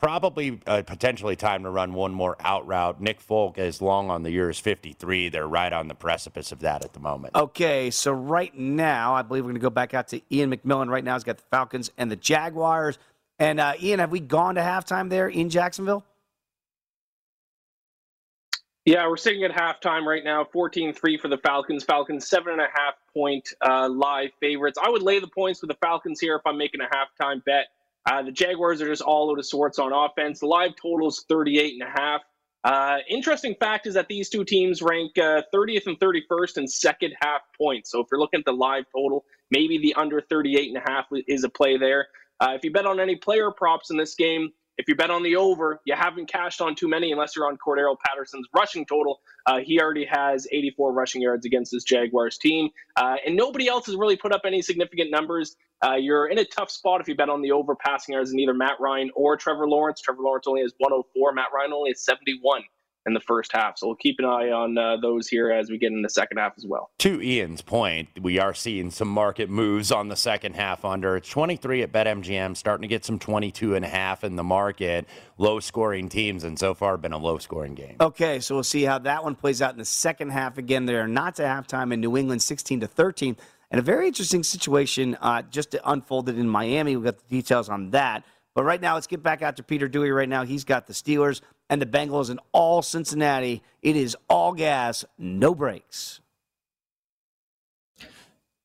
[0.00, 3.00] probably uh, potentially time to run one more out route.
[3.00, 5.28] Nick Folk is long on the year is 53.
[5.28, 7.34] They're right on the precipice of that at the moment.
[7.34, 10.88] Okay, so right now, I believe we're going to go back out to Ian McMillan.
[10.88, 12.98] Right now, he's got the Falcons and the Jaguars.
[13.38, 16.04] And uh, Ian, have we gone to halftime there in Jacksonville?
[18.86, 21.84] Yeah, we're sitting at halftime right now, 14 3 for the Falcons.
[21.84, 24.78] Falcons, seven and a half point uh, live favorites.
[24.82, 27.66] I would lay the points with the Falcons here if I'm making a halftime bet.
[28.06, 30.40] Uh, the Jaguars are just all out of sorts on offense.
[30.40, 32.22] The live total is 38 and a half.
[32.62, 37.14] Uh, interesting fact is that these two teams rank uh, 30th and 31st in second
[37.22, 37.90] half points.
[37.90, 41.06] So if you're looking at the live total, maybe the under 38 and a half
[41.26, 42.08] is a play there.
[42.40, 45.22] Uh, if you bet on any player props in this game, if you bet on
[45.22, 49.20] the over, you haven't cashed on too many unless you're on Cordarrelle Patterson's rushing total.
[49.44, 52.70] Uh, he already has 84 rushing yards against this Jaguars team.
[52.96, 55.54] Uh, and nobody else has really put up any significant numbers.
[55.84, 58.38] Uh, you're in a tough spot if you bet on the over passing yards in
[58.38, 60.00] either Matt Ryan or Trevor Lawrence.
[60.00, 61.32] Trevor Lawrence only has 104.
[61.34, 62.62] Matt Ryan only has 71
[63.06, 63.78] in the first half.
[63.78, 66.38] So we'll keep an eye on uh, those here as we get in the second
[66.38, 66.90] half as well.
[66.98, 71.16] To Ian's point, we are seeing some market moves on the second half under.
[71.16, 75.06] It's 23 at BetMGM, starting to get some 22 and a half in the market.
[75.38, 77.96] Low scoring teams, and so far been a low scoring game.
[78.00, 80.58] Okay, so we'll see how that one plays out in the second half.
[80.58, 83.36] Again, they are not to halftime in New England, 16 to 13.
[83.70, 86.96] And a very interesting situation uh, just unfolded in Miami.
[86.96, 88.24] We've got the details on that.
[88.54, 90.10] But right now, let's get back out to Peter Dewey.
[90.10, 93.62] Right now, he's got the Steelers and the Bengals and all Cincinnati.
[93.82, 96.20] It is all gas, no brakes.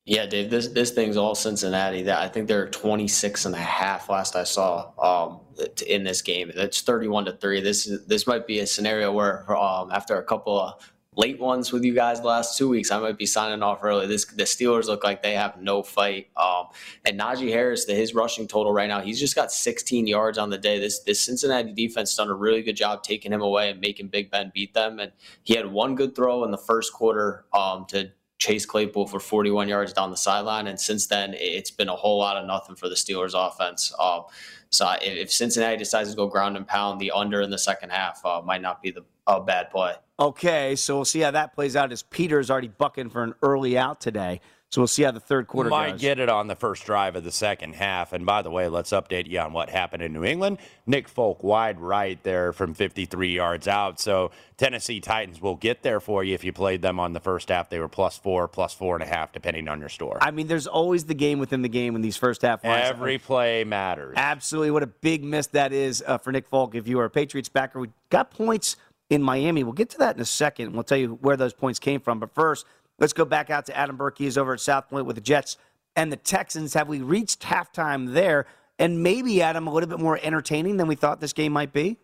[0.05, 2.03] Yeah, Dave, this this thing's all Cincinnati.
[2.03, 5.39] That I think they're 26 and a half last I saw um,
[5.87, 6.51] in this game.
[6.55, 7.61] That's 31 to 3.
[7.61, 11.71] This is this might be a scenario where um, after a couple of late ones
[11.71, 14.07] with you guys the last two weeks, I might be signing off early.
[14.07, 16.27] This the Steelers look like they have no fight.
[16.35, 16.67] Um,
[17.05, 20.49] and Najee Harris, the, his rushing total right now, he's just got 16 yards on
[20.49, 20.79] the day.
[20.79, 24.31] This this Cincinnati defense done a really good job taking him away and making Big
[24.31, 24.99] Ben beat them.
[24.99, 25.11] And
[25.43, 29.69] he had one good throw in the first quarter um, to Chase Claypool for 41
[29.69, 32.89] yards down the sideline, and since then it's been a whole lot of nothing for
[32.89, 33.93] the Steelers offense.
[33.97, 34.23] Um,
[34.69, 38.23] so if Cincinnati decides to go ground and pound, the under in the second half
[38.25, 39.93] uh, might not be the a bad play.
[40.17, 43.77] Okay, so we'll see how that plays out as Peter's already bucking for an early
[43.77, 44.39] out today.
[44.71, 46.01] So we'll see how the third quarter Might goes.
[46.01, 48.11] get it on the first drive of the second half.
[48.11, 50.57] And by the way, let's update you on what happened in New England.
[50.85, 54.01] Nick Folk wide right there from 53 yards out.
[54.01, 57.49] So Tennessee Titans will get there for you if you played them on the first
[57.49, 57.69] half.
[57.69, 60.17] They were plus four, plus four and a half, depending on your store.
[60.19, 62.89] I mean, there's always the game within the game in these first half lines.
[62.89, 64.15] Every play matters.
[64.17, 64.71] Absolutely.
[64.71, 66.75] What a big miss that is uh, for Nick Folk.
[66.75, 68.75] If you are a Patriots backer, we got points
[69.09, 69.63] in Miami.
[69.63, 70.73] We'll get to that in a second.
[70.73, 72.19] We'll tell you where those points came from.
[72.19, 72.65] But first,
[72.99, 74.17] let's go back out to Adam Burke.
[74.17, 75.57] He's over at South Point with the Jets
[75.95, 76.73] and the Texans.
[76.73, 78.45] Have we reached halftime there?
[78.77, 81.97] And maybe, Adam, a little bit more entertaining than we thought this game might be?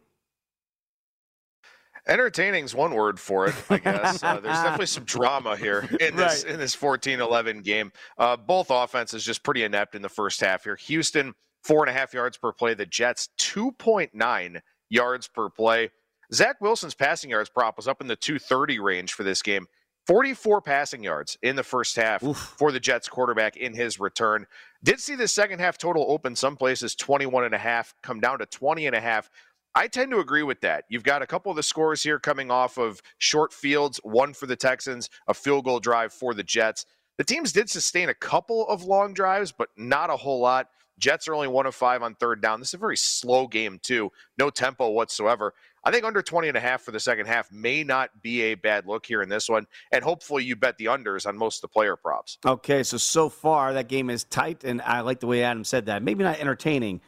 [2.07, 4.23] Entertaining's one word for it, I guess.
[4.23, 6.53] Uh, there's definitely some drama here in this Right.
[6.53, 7.91] in this 14-11 game.
[8.17, 10.75] Uh, both offenses just pretty inept in the first half here.
[10.77, 11.33] Houston
[11.63, 12.73] four and a half yards per play.
[12.73, 15.91] The Jets 2.9 yards per play.
[16.33, 19.67] Zach Wilson's passing yards prop was up in the 230 range for this game.
[20.07, 22.21] 44 passing yards in the first half
[22.57, 24.45] for the Jets quarterback in his return.
[24.83, 28.39] Did see the second half total open some places 21 and a half, come down
[28.39, 29.29] to 20 and a half.
[29.75, 30.85] I tend to agree with that.
[30.89, 34.47] You've got a couple of the scores here coming off of short fields, one for
[34.47, 36.85] the Texans, a field goal drive for the Jets.
[37.17, 40.67] The teams did sustain a couple of long drives, but not a whole lot.
[40.99, 42.59] Jets are only one of five on third down.
[42.59, 44.11] This is a very slow game, too.
[44.37, 45.53] No tempo whatsoever.
[45.83, 48.55] I think under 20 and a half for the second half may not be a
[48.55, 49.65] bad look here in this one.
[49.91, 52.37] And hopefully you bet the unders on most of the player props.
[52.45, 55.87] Okay, so so far that game is tight, and I like the way Adam said
[55.87, 56.03] that.
[56.03, 57.01] Maybe not entertaining,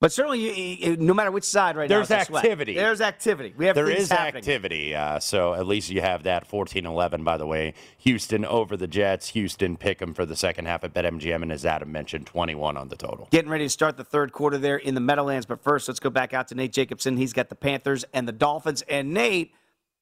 [0.00, 2.42] but certainly, no matter which side right There's now, sweat.
[2.44, 2.74] activity.
[2.74, 3.52] There's activity.
[3.56, 4.38] We have There is happening.
[4.38, 4.94] activity.
[4.94, 7.74] Uh, so at least you have that 14 11, by the way.
[7.98, 9.28] Houston over the Jets.
[9.28, 11.42] Houston pick them for the second half at BetMGM.
[11.42, 13.28] And as Adam mentioned, 21 on the total.
[13.30, 15.44] Getting ready to start the third quarter there in the Meadowlands.
[15.46, 17.18] But first, let's go back out to Nate Jacobson.
[17.18, 18.82] He's got the Panthers and the Dolphins.
[18.88, 19.52] And Nate,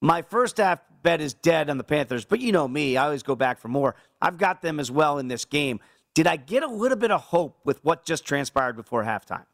[0.01, 3.23] my first half bet is dead on the Panthers, but you know me, I always
[3.23, 3.95] go back for more.
[4.21, 5.81] I've got them as well in this game.
[6.15, 9.45] Did I get a little bit of hope with what just transpired before halftime?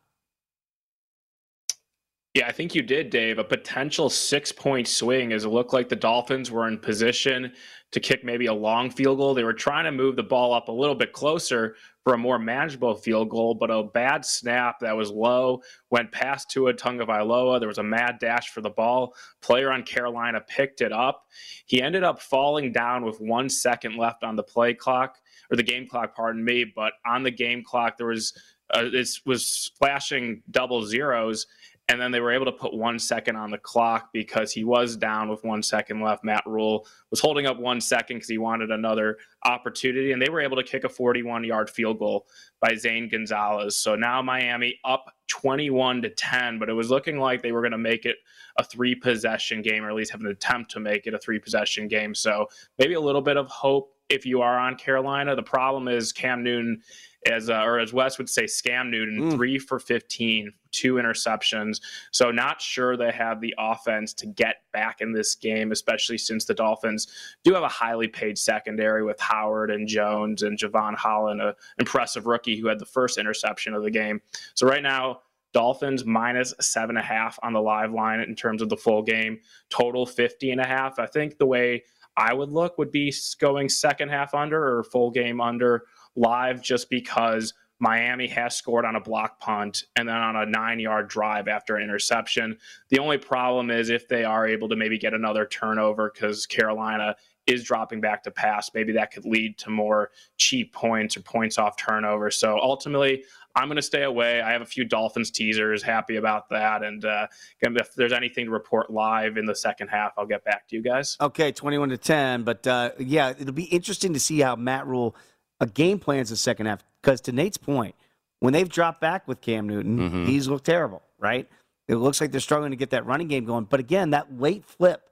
[2.34, 3.38] Yeah, I think you did, Dave.
[3.38, 7.52] A potential six point swing as it looked like the Dolphins were in position
[7.92, 9.34] to kick maybe a long field goal.
[9.34, 12.40] They were trying to move the ball up a little bit closer for a more
[12.40, 17.60] manageable field goal, but a bad snap that was low went past Tua Tagovailoa.
[17.60, 19.14] There was a mad dash for the ball.
[19.40, 21.26] Player on Carolina picked it up.
[21.66, 25.18] He ended up falling down with one second left on the play clock
[25.52, 26.64] or the game clock, pardon me.
[26.64, 28.32] But on the game clock, there was
[28.74, 31.46] uh, it was flashing double zeros
[31.88, 34.96] and then they were able to put one second on the clock because he was
[34.96, 36.24] down with one second left.
[36.24, 40.40] Matt Rhule was holding up one second because he wanted another opportunity, and they were
[40.40, 42.26] able to kick a 41 yard field goal
[42.60, 43.76] by Zane Gonzalez.
[43.76, 47.72] So now Miami up 21 to 10, but it was looking like they were going
[47.72, 48.16] to make it
[48.58, 51.38] a three possession game, or at least have an attempt to make it a three
[51.38, 52.14] possession game.
[52.14, 55.34] So maybe a little bit of hope if you are on Carolina.
[55.34, 56.82] The problem is Cam Newton
[57.26, 59.32] as uh, or as Wes would say, scam Newton, mm.
[59.32, 61.80] three for 15, two interceptions.
[62.10, 66.44] So not sure they have the offense to get back in this game, especially since
[66.44, 67.06] the Dolphins
[67.42, 72.26] do have a highly paid secondary with Howard and Jones and Jevon Holland, an impressive
[72.26, 74.20] rookie who had the first interception of the game.
[74.54, 75.20] So right now.
[75.52, 79.02] Dolphins minus seven and a half on the live line in terms of the full
[79.02, 79.38] game,
[79.70, 80.98] total 50 and a half.
[80.98, 81.84] I think the way
[82.16, 85.84] I would look would be going second half under or full game under
[86.16, 90.78] live just because Miami has scored on a block punt and then on a nine
[90.78, 92.56] yard drive after an interception.
[92.88, 97.16] The only problem is if they are able to maybe get another turnover because Carolina
[97.46, 101.58] is dropping back to pass, maybe that could lead to more cheap points or points
[101.58, 102.30] off turnover.
[102.30, 103.24] So ultimately,
[103.56, 104.40] I'm going to stay away.
[104.40, 106.82] I have a few Dolphins teasers, happy about that.
[106.82, 107.28] And uh,
[107.60, 110.82] if there's anything to report live in the second half, I'll get back to you
[110.82, 111.16] guys.
[111.20, 112.42] Okay, 21 to 10.
[112.42, 115.14] But uh, yeah, it'll be interesting to see how Matt Rhule–
[115.60, 116.84] a game plan's the second half.
[117.02, 117.94] Because to Nate's point,
[118.40, 120.24] when they've dropped back with Cam Newton, mm-hmm.
[120.26, 121.48] he's looked terrible, right?
[121.88, 123.64] It looks like they're struggling to get that running game going.
[123.64, 125.02] But again, that late flip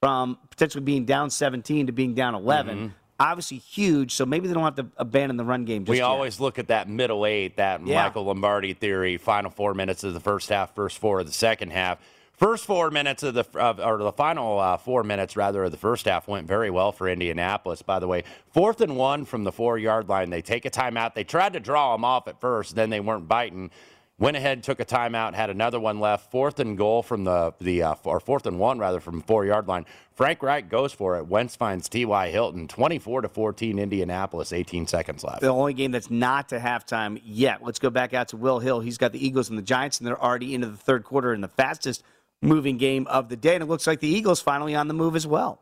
[0.00, 2.86] from potentially being down 17 to being down 11, mm-hmm.
[3.22, 4.12] Obviously huge.
[4.12, 5.84] So maybe they don't have to abandon the run game.
[5.84, 6.04] we yet.
[6.04, 8.02] always look at that middle eight, that yeah.
[8.02, 11.70] Michael Lombardi theory, final four minutes of the first half, first four of the second
[11.70, 11.98] half.
[12.32, 16.06] First four minutes of the or the final uh, four minutes rather of the first
[16.06, 17.82] half went very well for Indianapolis.
[17.82, 20.30] By the way, fourth and one from the four yard line.
[20.30, 21.14] They take a timeout.
[21.14, 23.70] They tried to draw them off at first, then they weren't biting.
[24.18, 26.30] Went ahead, took a timeout, had another one left.
[26.30, 29.66] Fourth and goal from the the uh, or fourth and one rather from four yard
[29.66, 29.86] line.
[30.14, 31.26] Frank Reich goes for it.
[31.26, 32.30] Wentz finds T.Y.
[32.30, 32.68] Hilton.
[32.68, 33.78] Twenty four to fourteen.
[33.78, 34.52] Indianapolis.
[34.52, 35.40] Eighteen seconds left.
[35.40, 37.64] The only game that's not to halftime yet.
[37.64, 38.80] Let's go back out to Will Hill.
[38.80, 41.40] He's got the Eagles and the Giants, and they're already into the third quarter in
[41.40, 42.04] the fastest
[42.42, 43.54] moving game of the day.
[43.54, 45.61] And it looks like the Eagles finally on the move as well.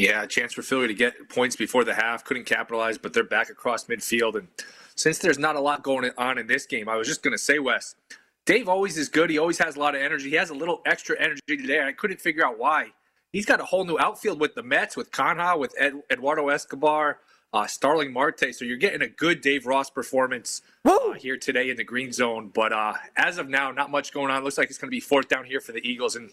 [0.00, 2.24] Yeah, a chance for Philly to get points before the half.
[2.24, 4.34] Couldn't capitalize, but they're back across midfield.
[4.34, 4.48] And
[4.94, 7.38] since there's not a lot going on in this game, I was just going to
[7.38, 7.96] say, Wes,
[8.46, 9.28] Dave always is good.
[9.28, 10.30] He always has a lot of energy.
[10.30, 12.92] He has a little extra energy today, I couldn't figure out why.
[13.30, 17.18] He's got a whole new outfield with the Mets, with Canha, with Ed, Eduardo Escobar,
[17.52, 18.54] uh, Starling Marte.
[18.54, 22.50] So you're getting a good Dave Ross performance uh, here today in the green zone.
[22.54, 24.44] But uh, as of now, not much going on.
[24.44, 26.16] Looks like it's going to be fourth down here for the Eagles.
[26.16, 26.30] And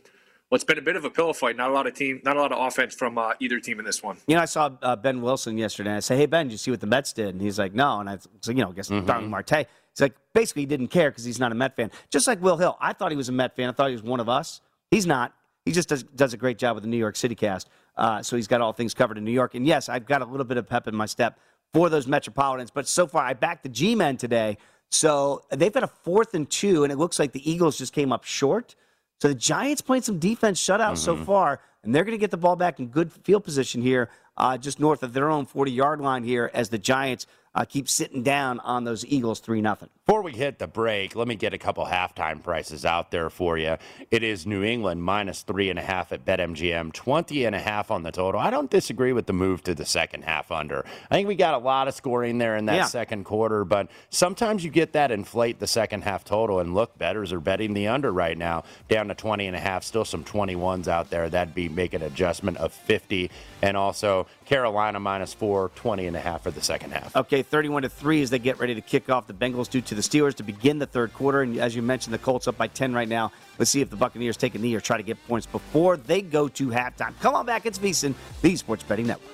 [0.50, 1.56] what's been a bit of a pillow fight.
[1.56, 3.86] Not a lot of team, not a lot of offense from uh, either team in
[3.86, 4.18] this one.
[4.28, 5.90] You know, I saw uh, Ben Wilson yesterday.
[5.90, 7.74] And I say, "Hey Ben, did you see what the Mets did?" And he's like,
[7.74, 9.06] "No." And I so you know, I guess mm-hmm.
[9.06, 9.68] Starling Marte.
[9.98, 11.90] He's like, basically, he didn't care because he's not a Met fan.
[12.12, 13.68] Just like Will Hill, I thought he was a Met fan.
[13.68, 14.62] I thought he was one of us.
[14.92, 15.34] He's not.
[15.66, 17.68] He just does, does a great job with the New York City cast.
[17.98, 19.56] Uh, so he's got all things covered in New York.
[19.56, 21.40] And yes, I've got a little bit of pep in my step
[21.74, 22.72] for those Metropolitans.
[22.72, 24.58] But so far, I backed the G Men today.
[24.92, 28.14] So they've got a fourth and two, and it looks like the Eagles just came
[28.14, 28.76] up short.
[29.20, 30.96] So the Giants playing some defense shutout mm-hmm.
[30.96, 34.10] so far, and they're going to get the ball back in good field position here,
[34.38, 37.90] uh, just north of their own 40 yard line here as the Giants uh, keep
[37.90, 39.78] sitting down on those Eagles 3 0.
[40.08, 43.58] Before we hit the break, let me get a couple halftime prices out there for
[43.58, 43.76] you.
[44.10, 47.92] It is New England minus three and a half at BetMGM, 20 and a half
[47.92, 48.40] on the total.
[48.40, 50.86] I don't disagree with the move to the second half under.
[51.12, 52.86] I think we got a lot of scoring there in that yeah.
[52.86, 56.62] second quarter, but sometimes you get that inflate the second half total.
[56.62, 59.84] And look, betters are betting the under right now, down to 20 and a half.
[59.84, 61.30] Still some 21s out there.
[61.30, 63.30] That'd be make an adjustment of 50.
[63.62, 67.14] And also Carolina minus four, 20 and a half for the second half.
[67.14, 69.97] Okay, 31 to 3 as they get ready to kick off the Bengals due to
[69.98, 71.42] the Steelers to begin the third quarter.
[71.42, 73.32] And as you mentioned, the Colts up by 10 right now.
[73.60, 76.22] Let's see if the Buccaneers take a knee or try to get points before they
[76.22, 77.20] go to halftime.
[77.20, 79.34] Come on back, it's VSIN, the Sports Betting Network.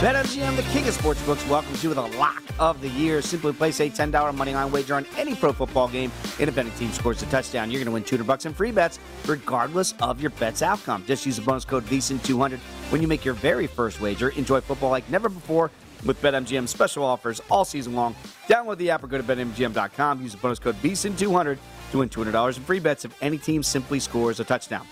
[0.00, 3.20] BetMGM, the king of sportsbooks, welcomes you with a lock of the year.
[3.20, 6.10] Simply place a $10 money line wager on any pro football game.
[6.38, 8.72] And if any team scores a touchdown, you're going to win 200 bucks in free
[8.72, 11.04] bets, regardless of your bet's outcome.
[11.06, 14.30] Just use the bonus code VSIN200 when you make your very first wager.
[14.30, 15.70] Enjoy football like never before
[16.06, 18.16] with BetMGM special offers all season long.
[18.48, 20.22] Download the app or go to BetMGM.com.
[20.22, 21.58] Use the bonus code VSIN200
[21.90, 24.86] to win $200 in free bets if any team simply scores a touchdown.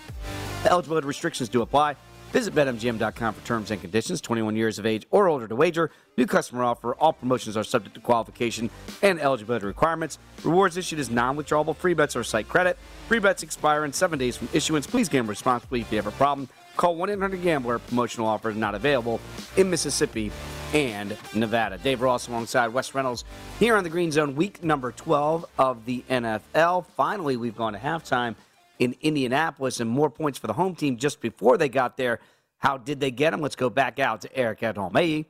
[0.65, 1.95] Eligibility restrictions do apply.
[2.31, 4.21] Visit BetMGM.com for terms and conditions.
[4.21, 5.89] 21 years of age or older to wager.
[6.15, 6.93] New customer offer.
[6.95, 8.69] All promotions are subject to qualification
[9.01, 10.19] and eligibility requirements.
[10.43, 12.77] Rewards issued as non-withdrawable free bets or site credit.
[13.07, 14.85] Free bets expire in seven days from issuance.
[14.85, 15.81] Please gamble responsibly.
[15.81, 17.79] If you have a problem, call 1-800-GAMBLER.
[17.79, 19.19] Promotional offer not available
[19.57, 20.31] in Mississippi
[20.73, 21.79] and Nevada.
[21.79, 23.23] Dave Ross alongside Wes Reynolds
[23.57, 26.85] here on the Green Zone, week number 12 of the NFL.
[26.95, 28.35] Finally, we've gone to halftime
[28.79, 32.19] in Indianapolis and more points for the home team just before they got there.
[32.57, 33.41] How did they get them?
[33.41, 34.93] Let's go back out to Eric at home.
[34.95, 35.25] Hey.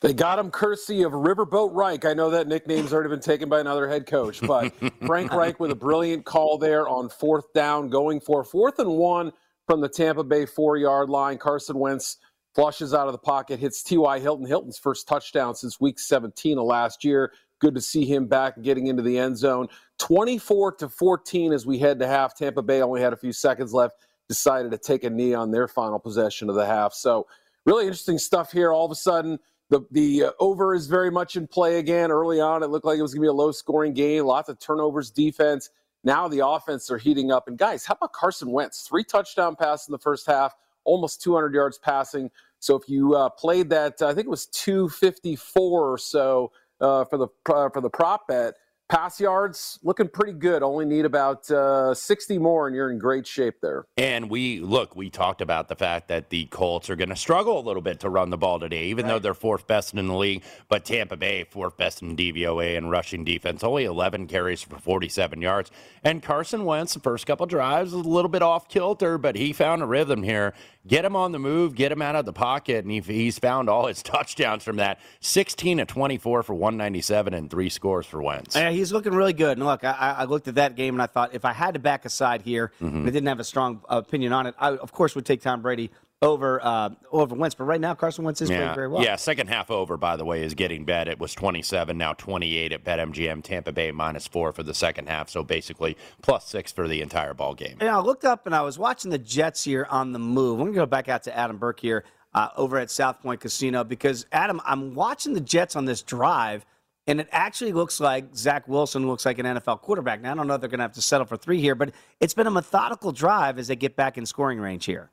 [0.00, 2.04] They got him courtesy of Riverboat Reich.
[2.04, 4.72] I know that nickname's already been taken by another head coach, but
[5.06, 9.32] Frank Reich with a brilliant call there on fourth down, going for fourth and one
[9.66, 11.36] from the Tampa Bay four yard line.
[11.36, 12.18] Carson Wentz
[12.54, 14.20] flushes out of the pocket, hits T.Y.
[14.20, 14.46] Hilton.
[14.46, 17.32] Hilton's first touchdown since week 17 of last year.
[17.58, 19.68] Good to see him back getting into the end zone.
[20.02, 22.36] 24 to 14 as we head to half.
[22.36, 23.94] Tampa Bay only had a few seconds left,
[24.28, 26.92] decided to take a knee on their final possession of the half.
[26.92, 27.28] So,
[27.66, 28.72] really interesting stuff here.
[28.72, 29.38] All of a sudden,
[29.70, 32.10] the, the uh, over is very much in play again.
[32.10, 34.48] Early on, it looked like it was going to be a low scoring game, lots
[34.48, 35.70] of turnovers, defense.
[36.02, 37.46] Now the offense are heating up.
[37.46, 38.82] And guys, how about Carson Wentz?
[38.82, 42.28] Three touchdown passes in the first half, almost 200 yards passing.
[42.58, 46.50] So if you uh, played that, I think it was 254 or so
[46.80, 48.54] uh, for the uh, for the prop bet.
[48.92, 50.62] Pass yards looking pretty good.
[50.62, 53.86] Only need about uh, 60 more, and you're in great shape there.
[53.96, 57.58] And we look, we talked about the fact that the Colts are going to struggle
[57.58, 59.12] a little bit to run the ball today, even right.
[59.12, 60.42] though they're fourth best in the league.
[60.68, 65.40] But Tampa Bay, fourth best in DVOA and rushing defense, only 11 carries for 47
[65.40, 65.70] yards.
[66.04, 69.54] And Carson Wentz, the first couple drives, was a little bit off kilter, but he
[69.54, 70.52] found a rhythm here.
[70.86, 73.70] Get him on the move, get him out of the pocket, and he, he's found
[73.70, 75.00] all his touchdowns from that.
[75.20, 78.54] 16 to 24 for 197 and three scores for Wentz.
[78.56, 79.58] Yeah, he's looking really good.
[79.58, 81.80] And look, I, I, looked at that game and I thought if I had to
[81.80, 83.02] back a side here, mm-hmm.
[83.06, 85.90] I didn't have a strong opinion on it, I, of course, would take Tom Brady
[86.20, 87.54] over uh, over Wentz.
[87.54, 88.58] But right now, Carson Wentz is yeah.
[88.58, 89.02] playing very well.
[89.02, 91.08] Yeah, second half over, by the way, is getting bet.
[91.08, 93.42] It was 27, now 28 at BetMGM.
[93.42, 97.34] Tampa Bay minus four for the second half, so basically plus six for the entire
[97.34, 97.78] ball game.
[97.80, 100.58] Yeah, I looked up and I was watching the Jets here on the move.
[100.58, 102.04] I'm going to go back out to Adam Burke here.
[102.34, 106.64] uh, over at South Point Casino because, Adam, I'm watching the Jets on this drive,
[107.06, 110.20] and it actually looks like Zach Wilson looks like an NFL quarterback.
[110.20, 111.92] Now, I don't know if they're going to have to settle for three here, but
[112.20, 115.10] it's been a methodical drive as they get back in scoring range here.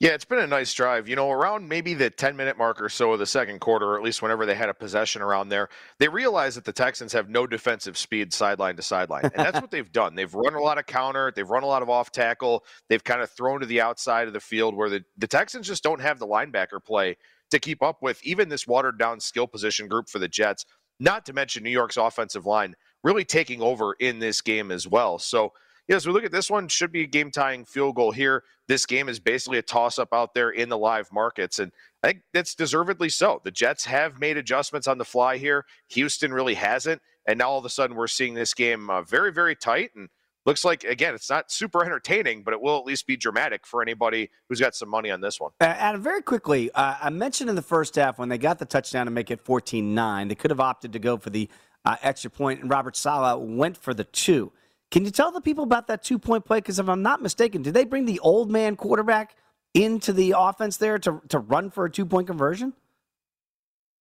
[0.00, 1.08] Yeah, it's been a nice drive.
[1.08, 3.96] You know, around maybe the 10 minute mark or so of the second quarter, or
[3.96, 5.68] at least whenever they had a possession around there,
[5.98, 9.24] they realized that the Texans have no defensive speed sideline to sideline.
[9.24, 10.14] And that's what they've done.
[10.14, 13.22] They've run a lot of counter, they've run a lot of off tackle, they've kind
[13.22, 16.18] of thrown to the outside of the field where the, the Texans just don't have
[16.18, 17.16] the linebacker play
[17.50, 20.64] to keep up with even this watered down skill position group for the Jets,
[21.00, 25.18] not to mention New York's offensive line really taking over in this game as well.
[25.18, 25.52] So,
[25.86, 28.42] yeah, as we look at this one, should be a game tying field goal here.
[28.68, 31.58] This game is basically a toss up out there in the live markets.
[31.58, 31.70] And
[32.02, 33.42] I think that's deservedly so.
[33.44, 35.66] The Jets have made adjustments on the fly here.
[35.90, 37.02] Houston really hasn't.
[37.26, 39.90] And now all of a sudden we're seeing this game uh, very, very tight.
[39.94, 40.08] And
[40.46, 43.82] looks like, again, it's not super entertaining, but it will at least be dramatic for
[43.82, 45.52] anybody who's got some money on this one.
[45.60, 49.06] Adam, very quickly, uh, I mentioned in the first half when they got the touchdown
[49.06, 51.48] to make it 14 9, they could have opted to go for the
[51.84, 54.52] uh, extra point, and Robert Saleh went for the two.
[54.90, 56.58] Can you tell the people about that two point play?
[56.58, 59.36] Because if I'm not mistaken, did they bring the old man quarterback
[59.74, 62.72] into the offense there to, to run for a two point conversion?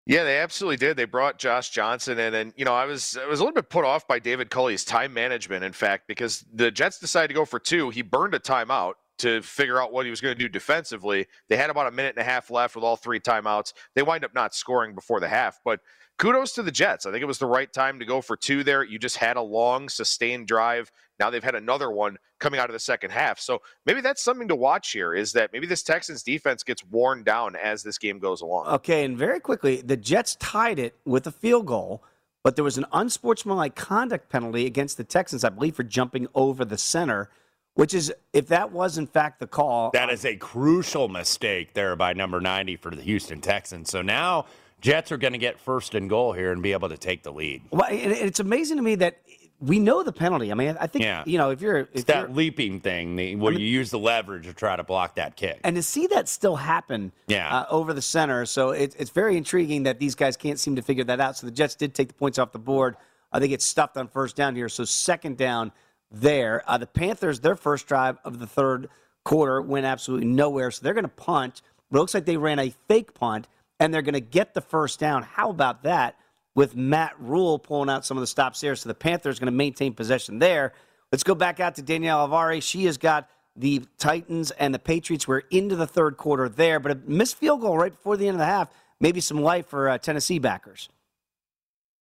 [0.05, 0.97] Yeah, they absolutely did.
[0.97, 3.69] They brought Josh Johnson in, and you know, I was I was a little bit
[3.69, 5.63] put off by David Culley's time management.
[5.63, 9.41] In fact, because the Jets decided to go for two, he burned a timeout to
[9.41, 11.27] figure out what he was going to do defensively.
[11.47, 13.71] They had about a minute and a half left with all three timeouts.
[13.95, 15.79] They wind up not scoring before the half, but
[16.19, 17.05] kudos to the Jets.
[17.05, 18.83] I think it was the right time to go for two there.
[18.83, 20.91] You just had a long, sustained drive.
[21.19, 23.39] Now they've had another one coming out of the second half.
[23.39, 27.23] So maybe that's something to watch here is that maybe this Texans defense gets worn
[27.23, 28.67] down as this game goes along.
[28.67, 32.03] Okay, and very quickly, the Jets tied it with a field goal,
[32.43, 36.65] but there was an unsportsmanlike conduct penalty against the Texans, I believe, for jumping over
[36.65, 37.29] the center.
[37.75, 41.95] Which is, if that was in fact the call, that is a crucial mistake there
[41.95, 43.89] by number 90 for the Houston Texans.
[43.89, 44.45] So now
[44.79, 47.31] Jets are going to get first and goal here and be able to take the
[47.31, 47.63] lead.
[47.71, 49.17] Well, it's amazing to me that
[49.63, 50.51] we know the penalty.
[50.51, 51.23] I mean, I think yeah.
[51.25, 53.91] you know if you're if it's that leaping thing the, where I mean, you use
[53.91, 57.59] the leverage to try to block that kick, and to see that still happen, yeah.
[57.59, 58.45] Uh, over the center.
[58.45, 61.37] So it, it's very intriguing that these guys can't seem to figure that out.
[61.37, 62.97] So the Jets did take the points off the board.
[63.31, 64.67] Uh, they get stuffed on first down here.
[64.67, 65.71] So second down
[66.13, 66.63] there.
[66.67, 68.87] Uh, the Panthers, their first drive of the third
[69.25, 70.71] quarter went absolutely nowhere.
[70.71, 71.61] So they're going to punt.
[71.89, 73.47] But It looks like they ran a fake punt,
[73.79, 75.23] and they're going to get the first down.
[75.23, 76.15] How about that?
[76.55, 78.75] With Matt Rhule pulling out some of the stops there.
[78.75, 80.73] So the Panthers going to maintain possession there.
[81.11, 82.61] Let's go back out to Danielle Avari.
[82.61, 85.27] She has got the Titans and the Patriots.
[85.27, 88.35] We're into the third quarter there, but a missed field goal right before the end
[88.35, 88.69] of the half.
[88.99, 90.89] Maybe some life for uh, Tennessee backers.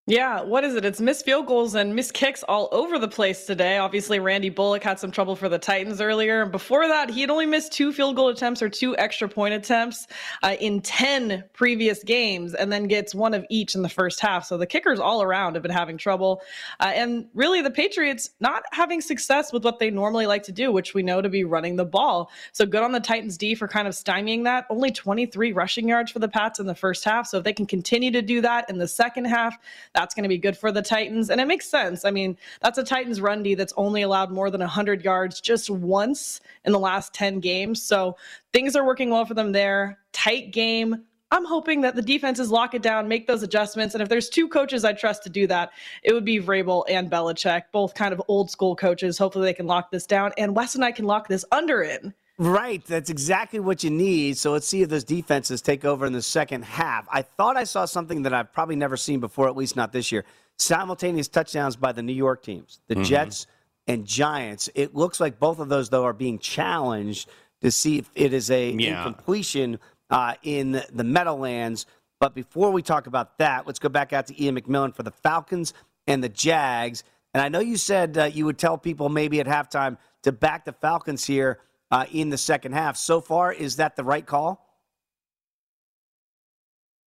[0.09, 0.84] Yeah, what is it?
[0.84, 3.78] It's missed field goals and missed kicks all over the place today.
[3.78, 6.42] Obviously, Randy Bullock had some trouble for the Titans earlier.
[6.42, 9.55] And before that, he had only missed two field goal attempts or two extra point
[9.55, 10.09] attempts
[10.42, 14.44] uh, in 10 previous games and then gets one of each in the first half.
[14.44, 16.42] So the kickers all around have been having trouble.
[16.80, 20.72] Uh, and really, the Patriots not having success with what they normally like to do,
[20.72, 22.28] which we know to be running the ball.
[22.50, 24.66] So good on the Titans D for kind of stymieing that.
[24.68, 27.28] Only 23 rushing yards for the Pats in the first half.
[27.28, 29.57] So if they can continue to do that in the second half,
[29.95, 31.30] that's going to be good for the Titans.
[31.30, 32.05] And it makes sense.
[32.05, 35.70] I mean, that's a Titans run D that's only allowed more than 100 yards just
[35.70, 37.82] once in the last 10 games.
[37.82, 38.16] So
[38.53, 39.99] things are working well for them there.
[40.12, 41.05] Tight game.
[41.30, 43.95] I'm hoping that the defenses lock it down, make those adjustments.
[43.95, 45.70] And if there's two coaches I trust to do that,
[46.03, 49.16] it would be Vrabel and Belichick, both kind of old school coaches.
[49.16, 50.32] Hopefully they can lock this down.
[50.36, 52.12] And Wes and I can lock this under in.
[52.43, 52.84] Right.
[52.84, 54.36] That's exactly what you need.
[54.36, 57.07] So let's see if those defenses take over in the second half.
[57.09, 60.11] I thought I saw something that I've probably never seen before, at least not this
[60.11, 60.24] year.
[60.59, 63.05] Simultaneous touchdowns by the New York teams, the mm-hmm.
[63.05, 63.47] Jets
[63.86, 64.68] and Giants.
[64.74, 67.30] It looks like both of those, though, are being challenged
[67.61, 68.99] to see if it is a yeah.
[68.99, 69.78] incompletion
[70.11, 71.86] uh, in the Meadowlands.
[72.18, 75.12] But before we talk about that, let's go back out to Ian McMillan for the
[75.12, 75.74] Falcons
[76.09, 77.05] and the Jags.
[77.34, 80.64] And I know you said uh, you would tell people maybe at halftime to back
[80.64, 81.61] the Falcons here
[81.93, 82.97] uh, in the second half.
[82.97, 84.66] So far, is that the right call?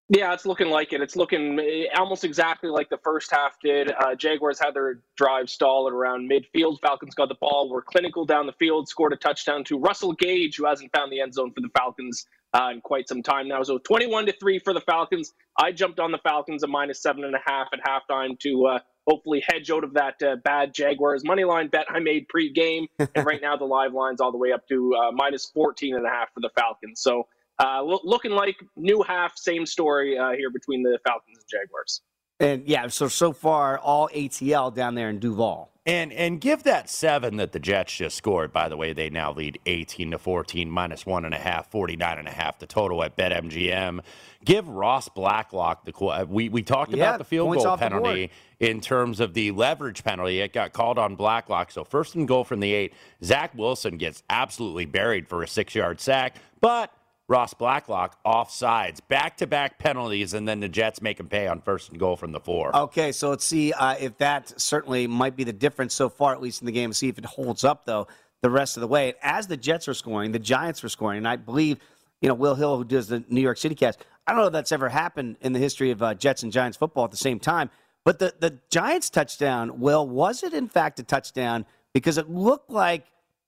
[0.08, 1.02] Yeah, it's looking like it.
[1.02, 3.92] It's looking eh, almost exactly like the first half did.
[3.92, 6.80] Uh, Jaguars had their drive stall at around midfield.
[6.80, 10.58] Falcons got the ball, were clinical down the field, scored a touchdown to Russell Gage,
[10.58, 13.62] who hasn't found the end zone for the Falcons uh, in quite some time now.
[13.64, 15.34] So 21 to three for the Falcons.
[15.58, 18.80] I jumped on the Falcons a minus seven and a half at halftime to uh,
[19.08, 22.88] hopefully hedge out of that uh, bad Jaguars money line bet I made pre-game.
[23.00, 26.06] and right now the live line's all the way up to uh, minus 14 and
[26.06, 27.02] a half for the Falcons.
[27.02, 27.28] So
[27.62, 32.02] uh, lo- looking like new half, same story uh, here between the Falcons and Jaguars.
[32.40, 35.72] And yeah, so so far all ATL down there in Duval.
[35.86, 38.52] And and give that seven that the Jets just scored.
[38.52, 42.18] By the way, they now lead 18 to 14, minus one and a half, 49
[42.18, 44.00] and a half the total at BetMGM.
[44.44, 48.04] Give Ross Blacklock the we we talked Yeah, about the field goal off the board.
[48.04, 50.42] penalty in terms of the leverage penalty.
[50.42, 51.72] It got called on Blacklock.
[51.72, 52.94] So first and goal from the eight.
[53.24, 56.92] Zach Wilson gets absolutely buried for a six yard sack, but
[57.28, 61.60] Ross Blacklock offsides, back to back penalties, and then the Jets make him pay on
[61.62, 62.76] first and goal from the four.
[62.76, 66.42] Okay, so let's see uh, if that certainly might be the difference so far, at
[66.42, 66.94] least in the game.
[66.94, 68.08] See if it holds up though
[68.42, 69.16] the rest of the way.
[69.24, 71.80] As the Jets are scoring, the Giants are scoring, and I believe
[72.22, 74.06] you know Will Hill, who does the New York City cast.
[74.28, 76.78] I don't know if that's ever happened in the history of uh, Jets and Giants
[76.78, 77.72] football at the same time.
[78.04, 81.66] But the the Giants touchdown, Will, was it in fact a touchdown?
[81.92, 83.06] Because it looked like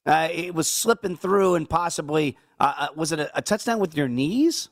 [0.08, 3.96] uh, it was slipping through and possibly uh, uh, was it a, a touchdown with
[3.96, 4.70] your knees?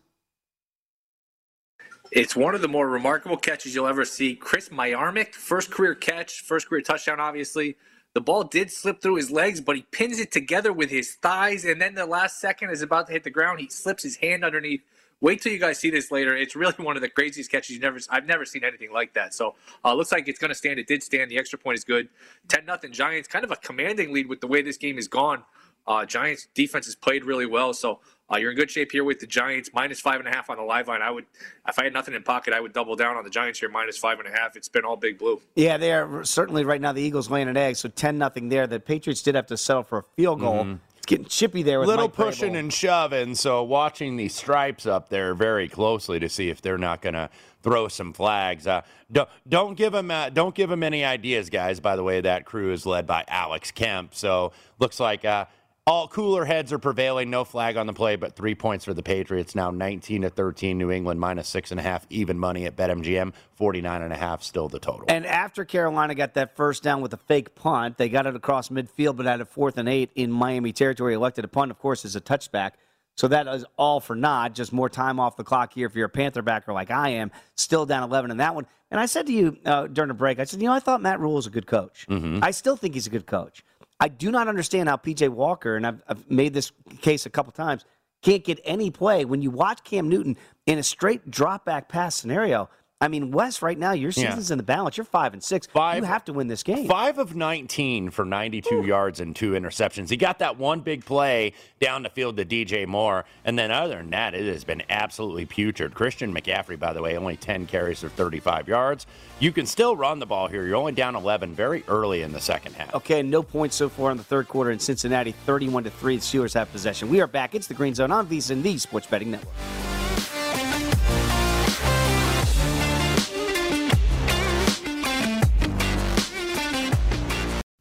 [2.11, 4.35] It's one of the more remarkable catches you'll ever see.
[4.35, 7.75] Chris Myarick, first career catch, first career touchdown, obviously.
[8.13, 11.65] The ball did slip through his legs, but he pins it together with his thighs,
[11.65, 13.59] and then the last second is about to hit the ground.
[13.59, 14.81] He slips his hand underneath.
[15.21, 16.35] Wait till you guys see this later.
[16.35, 17.99] It's really one of the craziest catches you never.
[18.09, 19.33] I've never seen anything like that.
[19.33, 20.79] So uh, looks like it's going to stand.
[20.79, 21.31] It did stand.
[21.31, 22.09] The extra point is good.
[22.47, 23.27] Ten nothing Giants.
[23.27, 25.43] Kind of a commanding lead with the way this game has gone.
[25.87, 27.71] Uh, Giants defense has played really well.
[27.71, 27.99] So
[28.31, 30.57] uh, you're in good shape here with the Giants minus five and a half on
[30.57, 31.03] the live line.
[31.03, 31.25] I would,
[31.67, 33.95] if I had nothing in pocket, I would double down on the Giants here minus
[33.95, 34.55] five and a half.
[34.55, 35.39] It's been all big blue.
[35.55, 36.91] Yeah, they are certainly right now.
[36.91, 38.65] The Eagles laying an egg, so ten nothing there.
[38.65, 40.63] The Patriots did have to settle for a field goal.
[40.63, 40.79] Mhm.
[41.05, 43.35] It's getting chippy there with little Mike pushing and shoving.
[43.35, 47.29] So watching these stripes up there very closely to see if they're not going to
[47.61, 48.65] throw some flags.
[48.65, 48.81] Uh,
[49.11, 51.79] don't don't give them uh, don't give them any ideas, guys.
[51.79, 54.15] By the way, that crew is led by Alex Kemp.
[54.15, 55.23] So looks like.
[55.23, 55.45] Uh,
[55.87, 57.29] all cooler heads are prevailing.
[57.29, 59.53] No flag on the play, but three points for the Patriots.
[59.53, 60.79] Now 19 to 13.
[60.79, 62.07] New England minus six and a half.
[62.09, 63.33] Even money at BetMGM.
[63.53, 64.41] 49 and a half.
[64.41, 65.05] Still the total.
[65.07, 68.69] And after Carolina got that first down with a fake punt, they got it across
[68.69, 71.13] midfield, but at a fourth and eight in Miami territory.
[71.13, 72.71] Elected a punt, of course, is a touchback.
[73.15, 74.55] So that is all for naught.
[74.55, 77.31] Just more time off the clock here if you're a Panther backer like I am.
[77.55, 78.65] Still down 11 in that one.
[78.89, 81.01] And I said to you uh, during the break, I said, you know, I thought
[81.01, 82.05] Matt Rhule was a good coach.
[82.09, 82.39] Mhm.
[82.43, 83.63] I still think he's a good coach.
[83.99, 86.71] I do not understand how PJ Walker, and I've, I've made this
[87.01, 87.85] case a couple times,
[88.21, 92.15] can't get any play when you watch Cam Newton in a straight drop back pass
[92.15, 92.69] scenario.
[93.01, 94.29] I mean, Wes, right now your Yeah.
[94.29, 94.95] season's in the balance.
[94.95, 95.67] You're five and six.
[95.67, 96.87] Five, you have to win this game.
[96.87, 100.09] Five of 19 for 92 yards and two interceptions.
[100.09, 103.25] He got that one big play down the field to DJ Moore.
[103.43, 105.93] And then, other than that, it has been absolutely putrid.
[105.93, 109.05] Christian McCaffrey, by the way, only 10 carries for 35 yards.
[109.41, 110.65] You can still run the ball here.
[110.65, 112.95] You're only down 11 very early in the second half.
[112.95, 115.33] Okay, no points so far in the third quarter in Cincinnati.
[115.45, 116.15] 31 to three.
[116.15, 117.09] The Steelers have possession.
[117.09, 117.55] We are back.
[117.55, 119.53] It's the Green Zone on VSiN, the Sports Betting Network.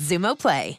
[0.00, 0.78] Xumo Play.